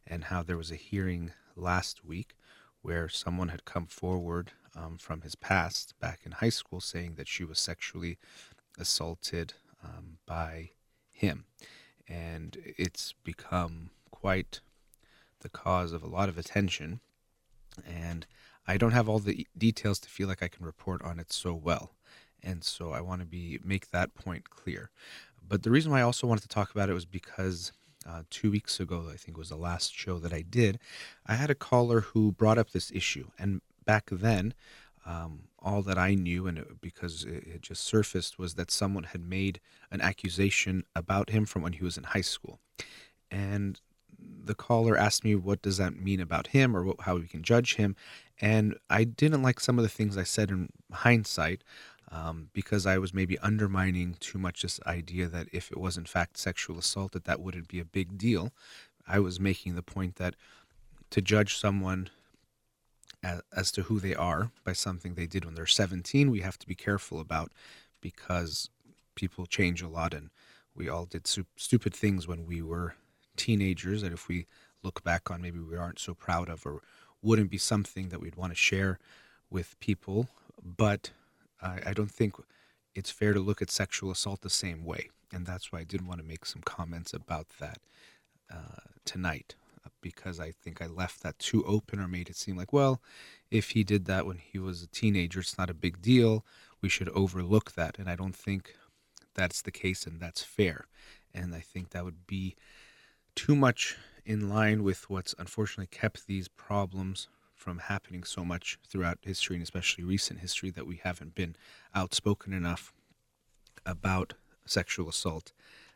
[0.06, 2.36] and how there was a hearing last week
[2.82, 7.28] where someone had come forward um, from his past back in high school saying that
[7.28, 8.18] she was sexually
[8.78, 10.72] assaulted um, by
[11.12, 11.46] him.
[12.08, 14.60] And it's become quite
[15.40, 17.00] the cause of a lot of attention.
[17.88, 18.26] And
[18.68, 21.54] I don't have all the details to feel like I can report on it so
[21.54, 21.92] well.
[22.42, 24.90] And so I want to be make that point clear.
[25.48, 27.72] But the reason why I also wanted to talk about it was because
[28.08, 30.80] uh, two weeks ago, I think was the last show that I did,
[31.26, 33.28] I had a caller who brought up this issue.
[33.38, 34.54] And back then,
[35.06, 39.06] um, all that I knew, and it, because it, it just surfaced, was that someone
[39.06, 39.60] had made
[39.92, 42.60] an accusation about him from when he was in high school.
[43.32, 43.80] And
[44.20, 47.44] the caller asked me, What does that mean about him or what, how we can
[47.44, 47.96] judge him?
[48.42, 51.64] And I didn't like some of the things I said in hindsight
[52.14, 56.06] um, because I was maybe undermining too much this idea that if it was in
[56.06, 58.52] fact sexual assault, that that wouldn't be a big deal.
[59.08, 60.36] I was making the point that
[61.10, 62.10] to judge someone
[63.24, 66.60] as, as to who they are by something they did when they're 17, we have
[66.60, 67.52] to be careful about
[68.00, 68.70] because
[69.16, 70.30] people change a lot and
[70.76, 72.96] we all did stupid things when we were
[73.36, 74.46] teenagers that if we
[74.84, 76.82] look back on maybe we aren't so proud of or
[77.22, 79.00] wouldn't be something that we'd want to share
[79.50, 80.28] with people
[80.64, 81.12] but
[81.62, 82.36] I, I don't think
[82.96, 85.10] it's fair to look at sexual assault the same way.
[85.32, 87.80] And that's why I did want to make some comments about that
[88.52, 92.56] uh, tonight, uh, because I think I left that too open or made it seem
[92.56, 93.02] like, well,
[93.50, 96.46] if he did that when he was a teenager, it's not a big deal.
[96.82, 97.98] We should overlook that.
[97.98, 98.76] And I don't think
[99.34, 100.86] that's the case and that's fair.
[101.34, 102.56] And I think that would be
[103.36, 107.28] too much in line with what's unfortunately kept these problems
[107.64, 111.56] from happening so much throughout history and especially recent history that we haven't been
[111.96, 112.92] outspoken enough
[113.86, 114.34] about
[114.66, 115.54] sexual assault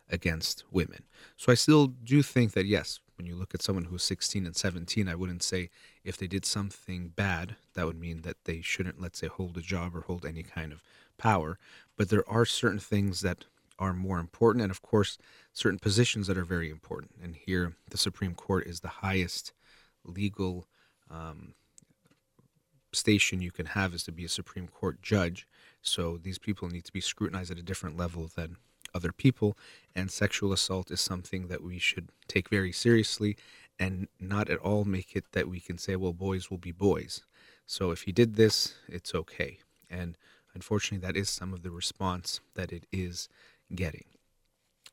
[0.10, 1.04] against women.
[1.36, 4.56] So I still do think that yes, when you look at someone who's 16 and
[4.56, 5.70] 17, I wouldn't say
[6.06, 9.62] if they did something bad, that would mean that they shouldn't, let's say, hold a
[9.62, 10.82] job or hold any kind of
[11.18, 11.60] power.
[11.98, 13.44] But there are certain things that
[13.78, 15.18] are more important, and of course,
[15.52, 17.12] certain positions that are very important.
[17.22, 19.52] And here, the Supreme Court is the highest
[20.06, 20.66] legal
[21.10, 21.54] um,
[22.94, 25.48] station you can have is to be a Supreme Court judge.
[25.82, 28.58] So these people need to be scrutinized at a different level than
[28.94, 29.58] other people.
[29.96, 33.38] And sexual assault is something that we should take very seriously
[33.80, 37.24] and not at all make it that we can say, well, boys will be boys.
[37.66, 39.60] So if he did this, it's okay.
[39.90, 40.18] And
[40.54, 43.30] unfortunately, that is some of the response that it is
[43.74, 44.06] getting.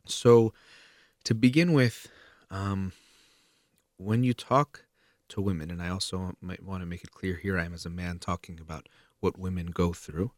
[0.06, 0.52] So
[1.24, 2.08] to begin with,
[2.50, 2.92] um,
[3.96, 4.83] when you talk
[5.34, 5.70] to women.
[5.70, 8.18] And I also might want to make it clear here I am as a man
[8.18, 8.88] talking about
[9.20, 10.32] what women go through.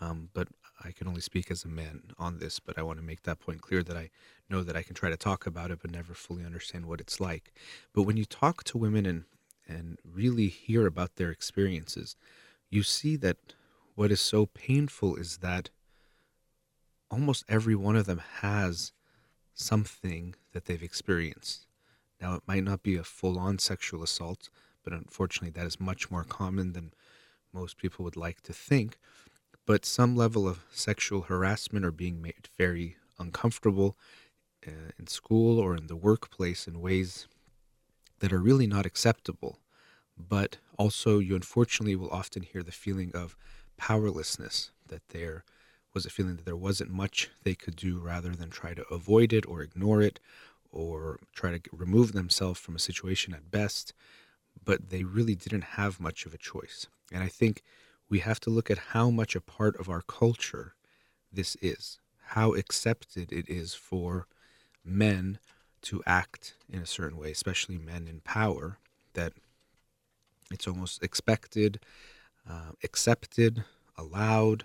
[0.00, 0.48] Um, but
[0.82, 3.40] I can only speak as a man on this, but I want to make that
[3.40, 4.10] point clear that I
[4.48, 7.20] know that I can try to talk about it, but never fully understand what it's
[7.20, 7.52] like.
[7.92, 9.24] But when you talk to women and,
[9.68, 12.16] and really hear about their experiences,
[12.70, 13.36] you see that
[13.94, 15.70] what is so painful is that
[17.10, 18.92] almost every one of them has
[19.52, 21.66] something that they've experienced.
[22.20, 24.50] Now, it might not be a full on sexual assault,
[24.84, 26.92] but unfortunately, that is much more common than
[27.52, 28.98] most people would like to think.
[29.66, 33.96] But some level of sexual harassment or being made very uncomfortable
[34.66, 37.26] uh, in school or in the workplace in ways
[38.20, 39.58] that are really not acceptable.
[40.16, 43.36] But also, you unfortunately will often hear the feeling of
[43.78, 45.44] powerlessness, that there
[45.94, 49.32] was a feeling that there wasn't much they could do rather than try to avoid
[49.32, 50.20] it or ignore it
[50.72, 53.92] or try to remove themselves from a situation at best,
[54.64, 56.86] but they really didn't have much of a choice.
[57.12, 57.62] And I think
[58.08, 60.74] we have to look at how much a part of our culture
[61.32, 64.26] this is, how accepted it is for
[64.84, 65.38] men
[65.82, 68.78] to act in a certain way, especially men in power,
[69.14, 69.32] that
[70.50, 71.80] it's almost expected,
[72.48, 73.64] uh, accepted,
[73.96, 74.64] allowed,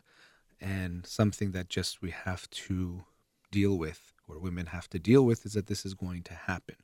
[0.59, 3.05] and something that just we have to
[3.51, 6.75] deal with or women have to deal with is that this is going to happen.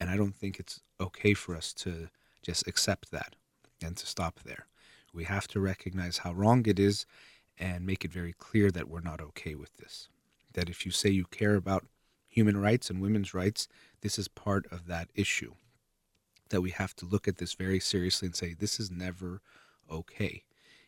[0.00, 2.08] And I don't think it's okay for us to
[2.42, 3.34] just accept that
[3.82, 4.66] and to stop there.
[5.12, 7.06] We have to recognize how wrong it is
[7.58, 10.08] and make it very clear that we're not okay with this.
[10.52, 11.86] That if you say you care about
[12.28, 13.68] human rights and women's rights,
[14.02, 15.54] this is part of that issue.
[16.50, 19.40] That we have to look at this very seriously and say, this is never
[19.90, 20.44] okay.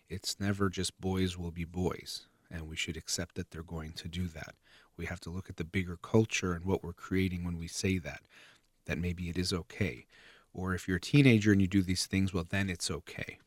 [0.08, 4.08] It's never just boys will be boys, and we should accept that they're going to
[4.08, 4.54] do that.
[4.98, 7.98] We have to look at the bigger culture and what we're creating when we say
[7.98, 8.22] that,
[8.86, 10.06] that maybe it is okay.
[10.52, 13.38] Or if you're a teenager and you do these things, well, then it's okay.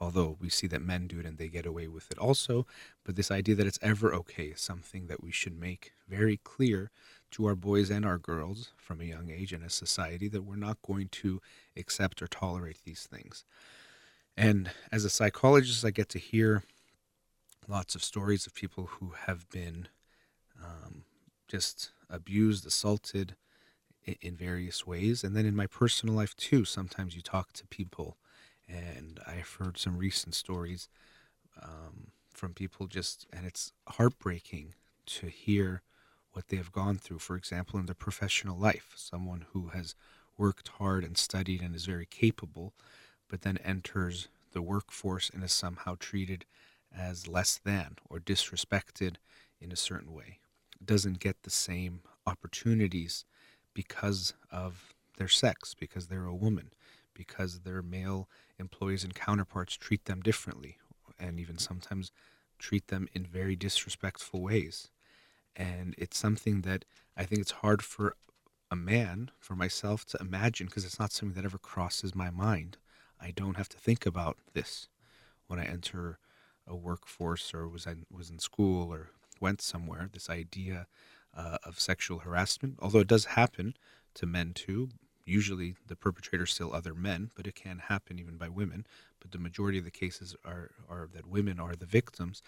[0.00, 2.66] although we see that men do it and they get away with it also.
[3.04, 6.90] But this idea that it's ever okay is something that we should make very clear
[7.32, 10.56] to our boys and our girls from a young age in a society that we're
[10.56, 11.40] not going to
[11.76, 13.44] accept or tolerate these things.
[14.36, 16.62] And as a psychologist, I get to hear
[17.66, 19.88] lots of stories of people who have been
[20.62, 21.04] um,
[21.46, 23.36] just abused, assaulted
[24.04, 25.24] in, in various ways.
[25.24, 28.16] And then in my personal life, too, sometimes you talk to people
[28.68, 30.88] and I've heard some recent stories
[31.62, 34.74] um, from people just, and it's heartbreaking
[35.06, 35.82] to hear
[36.32, 37.18] what they have gone through.
[37.18, 39.94] For example, in their professional life, someone who has
[40.36, 42.74] worked hard and studied and is very capable,
[43.28, 46.44] but then enters the workforce and is somehow treated
[46.96, 49.16] as less than or disrespected
[49.60, 50.38] in a certain way,
[50.84, 53.24] doesn't get the same opportunities
[53.74, 56.72] because of their sex, because they're a woman,
[57.14, 60.78] because their male employees and counterparts treat them differently
[61.18, 62.12] and even sometimes
[62.58, 64.90] treat them in very disrespectful ways.
[65.56, 66.84] And it's something that
[67.16, 68.14] I think it's hard for
[68.70, 72.76] a man, for myself, to imagine because it's not something that ever crosses my mind.
[73.20, 74.88] I don't have to think about this
[75.48, 76.18] when I enter
[76.66, 79.10] a workforce or was in, was in school or
[79.40, 80.08] went somewhere.
[80.12, 80.86] This idea
[81.36, 83.74] uh, of sexual harassment, although it does happen
[84.14, 84.88] to men too,
[85.28, 88.86] Usually the perpetrators still other men, but it can happen even by women.
[89.20, 92.42] But the majority of the cases are, are that women are the victims.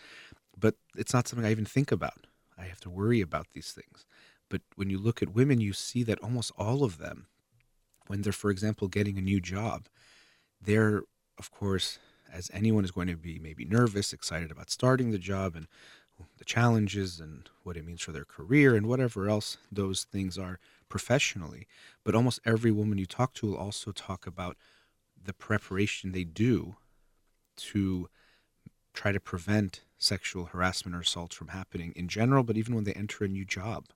[0.58, 2.26] But it's not something I even think about.
[2.56, 4.06] I have to worry about these things.
[4.48, 7.26] But when you look at women, you see that almost all of them,
[8.06, 9.86] when they're, for example, getting a new job,
[10.58, 11.02] they're,
[11.38, 11.98] of course,
[12.32, 15.66] as anyone is going to be maybe nervous, excited about starting the job and
[16.38, 20.58] the challenges and what it means for their career and whatever else those things are
[20.88, 21.66] professionally.
[22.04, 24.56] But almost every woman you talk to will also talk about
[25.22, 26.76] the preparation they do
[27.56, 28.08] to
[28.92, 32.92] try to prevent sexual harassment or assault from happening in general, but even when they
[32.94, 33.86] enter a new job.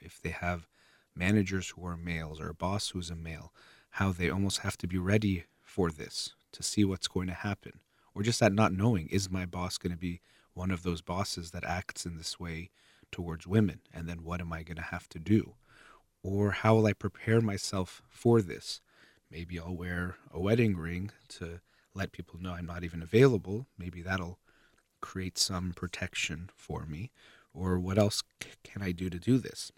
[0.00, 0.66] If they have
[1.14, 3.52] managers who are males or a boss who's a male,
[3.90, 7.80] how they almost have to be ready for this to see what's going to happen.
[8.14, 10.20] Or just that not knowing is my boss going to be
[10.58, 12.70] one of those bosses that acts in this way
[13.12, 13.80] towards women?
[13.94, 15.54] And then what am I going to have to do?
[16.22, 18.80] Or how will I prepare myself for this?
[19.30, 21.60] Maybe I'll wear a wedding ring to
[21.94, 23.66] let people know I'm not even available.
[23.78, 24.38] Maybe that'll
[25.00, 27.12] create some protection for me.
[27.54, 29.70] Or what else c- can I do to do this?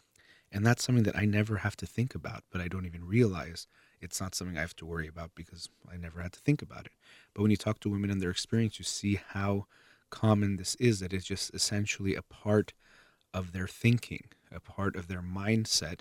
[0.51, 3.67] And that's something that I never have to think about, but I don't even realize
[4.01, 6.87] it's not something I have to worry about because I never had to think about
[6.87, 6.93] it.
[7.35, 9.67] But when you talk to women and their experience, you see how
[10.11, 12.73] common this is that it's just essentially a part
[13.33, 16.01] of their thinking, a part of their mindset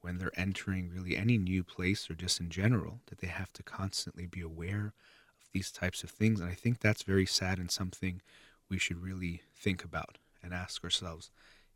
[0.00, 3.62] when they're entering really any new place or just in general, that they have to
[3.62, 4.92] constantly be aware
[5.40, 6.40] of these types of things.
[6.40, 8.20] And I think that's very sad and something
[8.68, 11.30] we should really think about and ask ourselves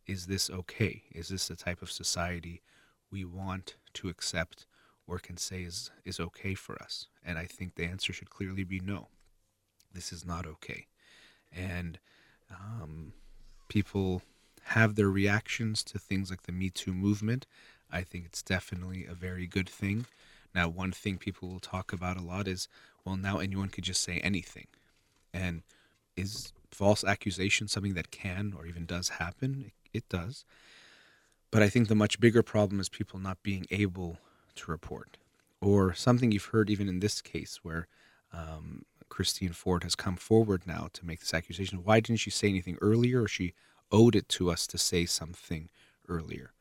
[0.06, 1.02] is this okay?
[1.12, 2.62] Is this the type of society
[3.10, 4.66] we want to accept
[5.06, 7.08] or can say is, is okay for us?
[7.24, 9.08] And I think the answer should clearly be no.
[9.92, 10.86] This is not okay.
[11.54, 11.98] And
[12.50, 13.12] um,
[13.68, 14.22] people
[14.64, 17.46] have their reactions to things like the Me Too movement.
[17.90, 20.06] I think it's definitely a very good thing.
[20.54, 22.68] Now, one thing people will talk about a lot is,
[23.04, 24.66] well, now anyone could just say anything.
[25.32, 25.62] And
[26.16, 29.72] is false accusation something that can or even does happen?
[29.92, 30.44] It, does.
[31.50, 34.18] But I think the much bigger problem is people not being able
[34.56, 35.16] to report.
[35.60, 37.88] Or something you've heard even in this case where
[38.32, 41.84] um, Christine Ford has come forward now to make this accusation.
[41.84, 43.54] Why didn't she say anything earlier, or she
[43.90, 45.70] owed it to us to say something
[46.08, 46.52] earlier?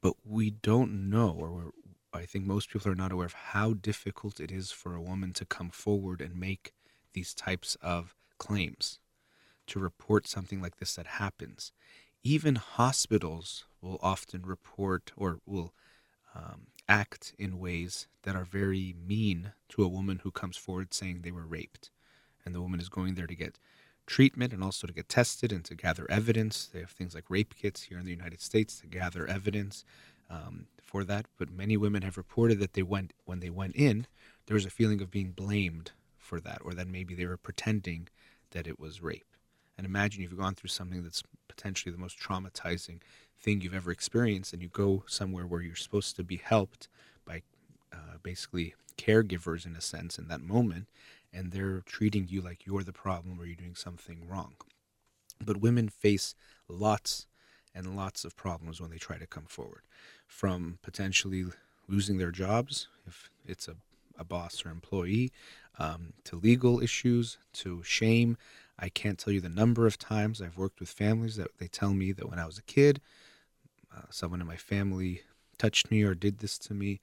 [0.00, 1.72] But we don't know, or
[2.12, 5.32] I think most people are not aware of how difficult it is for a woman
[5.34, 6.74] to come forward and make
[7.12, 8.98] these types of claims,
[9.66, 11.72] to report something like this that happens.
[12.22, 15.72] Even hospitals will often report or will
[16.34, 21.20] um, act in ways that are very mean to a woman who comes forward saying
[21.22, 21.90] they were raped.
[22.44, 23.58] And the woman is going there to get
[24.06, 26.66] treatment and also to get tested and to gather evidence.
[26.66, 29.84] They have things like rape kits here in the United States to gather evidence
[30.30, 31.26] um, for that.
[31.38, 34.06] But many women have reported that they went when they went in,
[34.46, 38.08] there was a feeling of being blamed for that, or that maybe they were pretending
[38.50, 39.36] that it was rape.
[39.76, 43.00] And imagine you've gone through something that's potentially the most traumatizing
[43.38, 46.88] thing you've ever experienced, and you go somewhere where you're supposed to be helped
[47.24, 47.42] by
[47.92, 50.86] uh, basically caregivers in a sense in that moment,
[51.34, 54.54] and they're treating you like you're the problem or you're doing something wrong.
[55.44, 56.34] But women face
[56.68, 57.26] lots
[57.74, 59.82] and lots of problems when they try to come forward,
[60.26, 61.44] from potentially
[61.88, 63.74] losing their jobs if it's a,
[64.18, 65.32] a boss or employee,
[65.78, 68.36] um, to legal issues, to shame.
[68.78, 71.94] I can't tell you the number of times I've worked with families that they tell
[71.94, 73.00] me that when I was a kid,
[73.94, 75.22] uh, someone in my family
[75.58, 77.00] touched me or did this to me,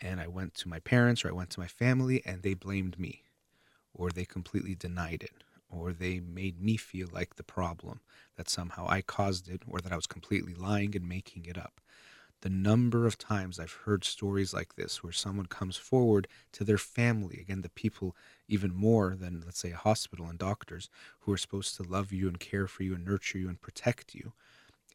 [0.00, 2.98] and I went to my parents or I went to my family and they blamed
[2.98, 3.22] me,
[3.94, 8.00] or they completely denied it, or they made me feel like the problem,
[8.36, 11.80] that somehow I caused it, or that I was completely lying and making it up.
[12.40, 16.76] The number of times I've heard stories like this where someone comes forward to their
[16.76, 18.14] family, again, the people
[18.48, 20.90] even more than, let's say, a hospital and doctors
[21.20, 24.14] who are supposed to love you and care for you and nurture you and protect
[24.14, 24.34] you.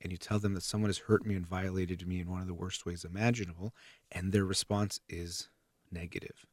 [0.02, 2.48] And you tell them that someone has hurt me and violated me in one of
[2.48, 3.74] the worst ways imaginable,
[4.12, 5.50] and their response is
[5.92, 6.46] negative,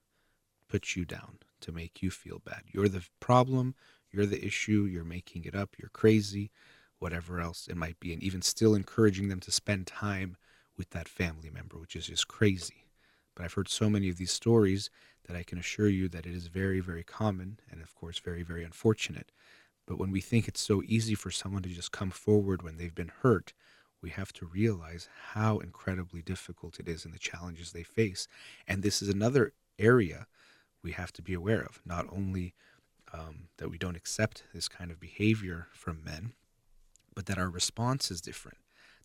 [0.68, 2.62] puts you down to make you feel bad.
[2.66, 3.74] You're the problem,
[4.10, 6.50] you're the issue, you're making it up, you're crazy,
[6.98, 8.12] whatever else it might be.
[8.12, 10.36] And even still encouraging them to spend time
[10.76, 12.86] with that family member, which is just crazy.
[13.34, 14.90] But I've heard so many of these stories
[15.26, 18.42] that I can assure you that it is very, very common and, of course, very,
[18.42, 19.32] very unfortunate.
[19.86, 22.94] But when we think it's so easy for someone to just come forward when they've
[22.94, 23.52] been hurt,
[24.02, 28.28] we have to realize how incredibly difficult it is and the challenges they face.
[28.66, 30.26] And this is another area
[30.86, 31.82] we have to be aware of.
[31.84, 32.54] Not only
[33.12, 36.32] um, that we don't accept this kind of behavior from men,
[37.12, 38.58] but that our response is different.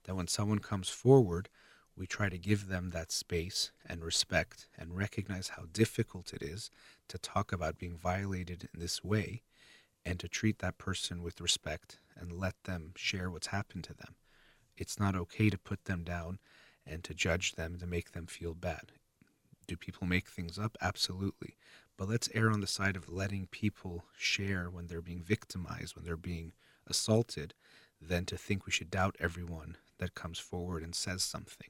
[0.03, 1.49] That when someone comes forward,
[1.97, 6.69] we try to give them that space and respect and recognize how difficult it is
[7.07, 9.41] to talk about being violated in this way
[10.05, 14.13] and to treat that person with respect and let them share what's happened to them.
[14.77, 16.37] It's not okay to put them down
[16.85, 18.91] and to judge them to make them feel bad.
[19.71, 20.77] Do people make things up?
[20.81, 21.55] Absolutely.
[21.95, 26.03] But let's err on the side of letting people share when they're being victimized, when
[26.03, 26.51] they're being
[26.87, 27.53] assaulted,
[28.01, 31.69] than to think we should doubt everyone that comes forward and says something.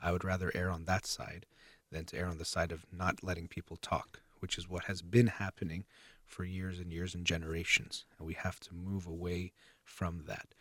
[0.00, 1.44] I would rather err on that side
[1.90, 5.02] than to err on the side of not letting people talk, which is what has
[5.02, 5.86] been happening
[6.24, 8.04] for years and years and generations.
[8.16, 9.50] And we have to move away
[9.82, 10.54] from that.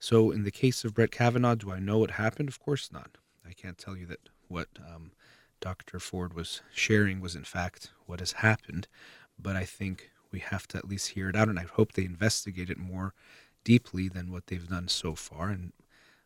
[0.00, 2.48] So, in the case of Brett Kavanaugh, do I know what happened?
[2.48, 3.16] Of course not.
[3.48, 5.12] I can't tell you that what um,
[5.62, 6.00] Dr.
[6.00, 8.88] Ford was sharing was, in fact, what has happened.
[9.38, 11.48] But I think we have to at least hear it out.
[11.48, 13.14] And I hope they investigate it more
[13.64, 15.50] deeply than what they've done so far.
[15.50, 15.72] And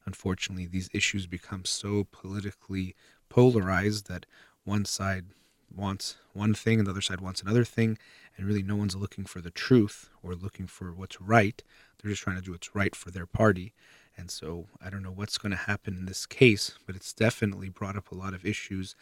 [0.07, 2.97] unfortunately, these issues become so politically
[3.29, 4.25] polarized that
[4.65, 5.27] one side
[5.75, 7.99] wants one thing and the other side wants another thing,
[8.37, 11.63] and really no one's looking for the truth or looking for what's right.
[11.99, 13.75] They're just trying to do what's right for their party.
[14.17, 17.69] And so I don't know what's going to happen in this case, but it's definitely
[17.69, 18.95] brought up a lot of issues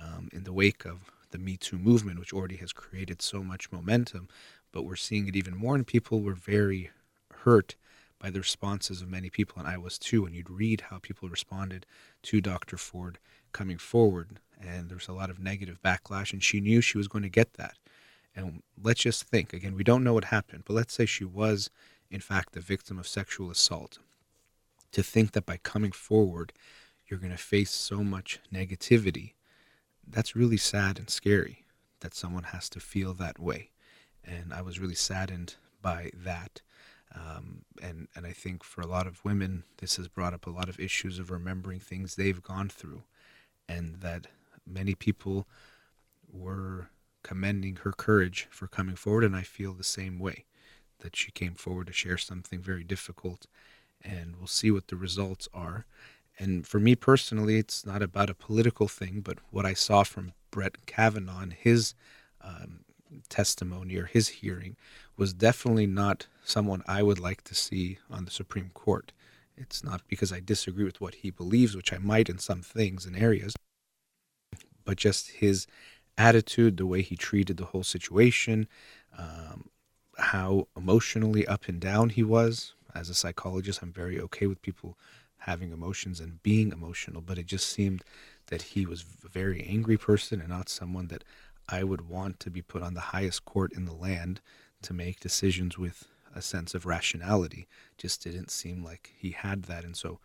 [0.00, 3.70] um, in the wake of the Me Too movement, which already has created so much
[3.70, 4.28] momentum.
[4.72, 6.90] But we're seeing it even more, and people were very
[7.44, 7.76] hurt
[8.20, 10.26] by the responses of many people, and I was too.
[10.26, 11.86] And you'd read how people responded
[12.24, 12.76] to Dr.
[12.76, 13.18] Ford
[13.52, 17.08] coming forward, and there was a lot of negative backlash, and she knew she was
[17.08, 17.78] going to get that.
[18.36, 21.70] And let's just think again, we don't know what happened, but let's say she was,
[22.10, 23.98] in fact, the victim of sexual assault.
[24.92, 26.52] To think that by coming forward,
[27.06, 29.32] you're going to face so much negativity,
[30.10, 31.64] that's really sad and scary
[32.00, 33.70] that someone has to feel that way.
[34.24, 36.60] And I was really saddened by that.
[37.14, 40.50] Um, and and I think for a lot of women, this has brought up a
[40.50, 43.02] lot of issues of remembering things they've gone through,
[43.68, 44.28] and that
[44.66, 45.48] many people
[46.32, 46.88] were
[47.22, 50.44] commending her courage for coming forward, and I feel the same way
[51.00, 53.46] that she came forward to share something very difficult,
[54.02, 55.86] and we'll see what the results are.
[56.40, 60.32] And for me personally, it's not about a political thing, but what I saw from
[60.50, 61.94] Brett Kavanaugh his
[62.40, 62.80] um,
[63.28, 64.76] testimony or his hearing
[65.18, 69.12] was definitely not someone I would like to see on the Supreme Court.
[69.54, 73.04] It's not because I disagree with what he believes, which I might in some things
[73.04, 73.54] and areas,
[74.86, 75.66] but just his
[76.16, 78.66] attitude, the way he treated the whole situation,
[79.18, 79.68] um,
[80.16, 82.72] how emotionally up and down he was.
[82.94, 84.96] As a psychologist, I'm very okay with people
[85.40, 88.02] having emotions and being emotional, but it just seemed
[88.46, 91.24] that he was a very angry person and not someone that
[91.68, 94.40] I would want to be put on the highest court in the land
[94.82, 97.66] to make decisions with a sense of rationality.
[97.96, 99.84] Just didn't seem like he had that.
[99.84, 100.18] And so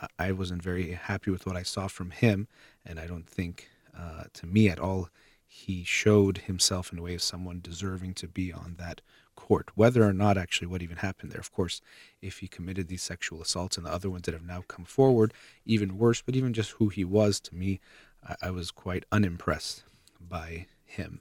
[0.00, 2.48] uh, I wasn't very happy with what I saw from him.
[2.84, 5.08] And I don't think, uh, to me at all,
[5.46, 9.00] he showed himself in a way of someone deserving to be on that
[9.36, 11.40] court, whether or not actually what even happened there.
[11.40, 11.80] Of course,
[12.20, 15.32] if he committed these sexual assaults and the other ones that have now come forward,
[15.64, 17.80] even worse, but even just who he was, to me,
[18.26, 19.84] I, I was quite unimpressed
[20.20, 21.20] by him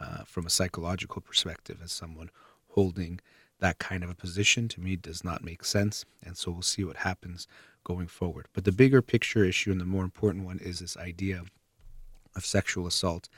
[0.00, 2.30] uh, from a psychological perspective as someone
[2.68, 3.20] holding
[3.58, 6.04] that kind of a position to me does not make sense.
[6.22, 7.48] And so we'll see what happens
[7.84, 8.48] going forward.
[8.52, 11.42] But the bigger picture issue and the more important one is this idea
[12.34, 13.28] of sexual assault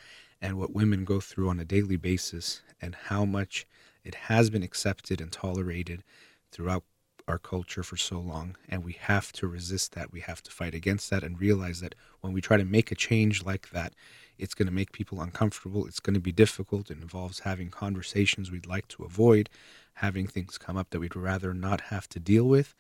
[0.41, 3.67] and what women go through on a daily basis and how much
[4.09, 6.03] it has been accepted and tolerated
[6.51, 6.83] throughout
[7.29, 10.11] our culture for so long and we have to resist that.
[10.11, 12.95] We have to fight against that and realize that when we try to make a
[12.95, 13.93] change like that
[14.39, 18.51] it's going to make people uncomfortable it's going to be difficult it involves having conversations
[18.51, 19.51] we'd like to avoid
[19.95, 22.75] having things come up that we'd rather not have to deal with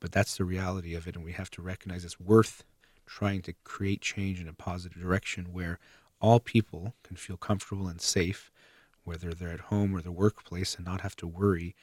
[0.00, 2.64] but that's the reality of it and we have to recognize it's worth
[3.06, 5.78] trying to create change in a positive direction where
[6.20, 8.50] all people can feel comfortable and safe
[9.04, 11.74] whether they're at home or the workplace and not have to worry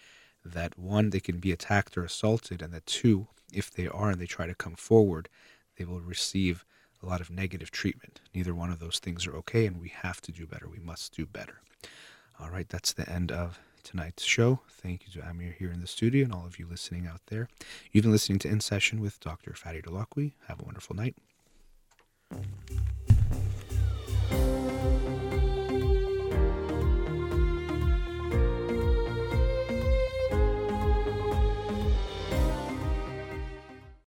[0.45, 4.21] that one, they can be attacked or assaulted, and that two, if they are and
[4.21, 5.27] they try to come forward,
[5.77, 6.65] they will receive
[7.01, 8.21] a lot of negative treatment.
[8.33, 10.67] Neither one of those things are okay, and we have to do better.
[10.67, 11.61] We must do better.
[12.39, 14.61] All right, that's the end of tonight's show.
[14.69, 17.47] Thank you to Amir here in the studio and all of you listening out there.
[17.91, 19.51] You've been listening to In Session with Dr.
[19.51, 20.33] Fadi Holakouee.
[20.47, 21.15] Have a wonderful night.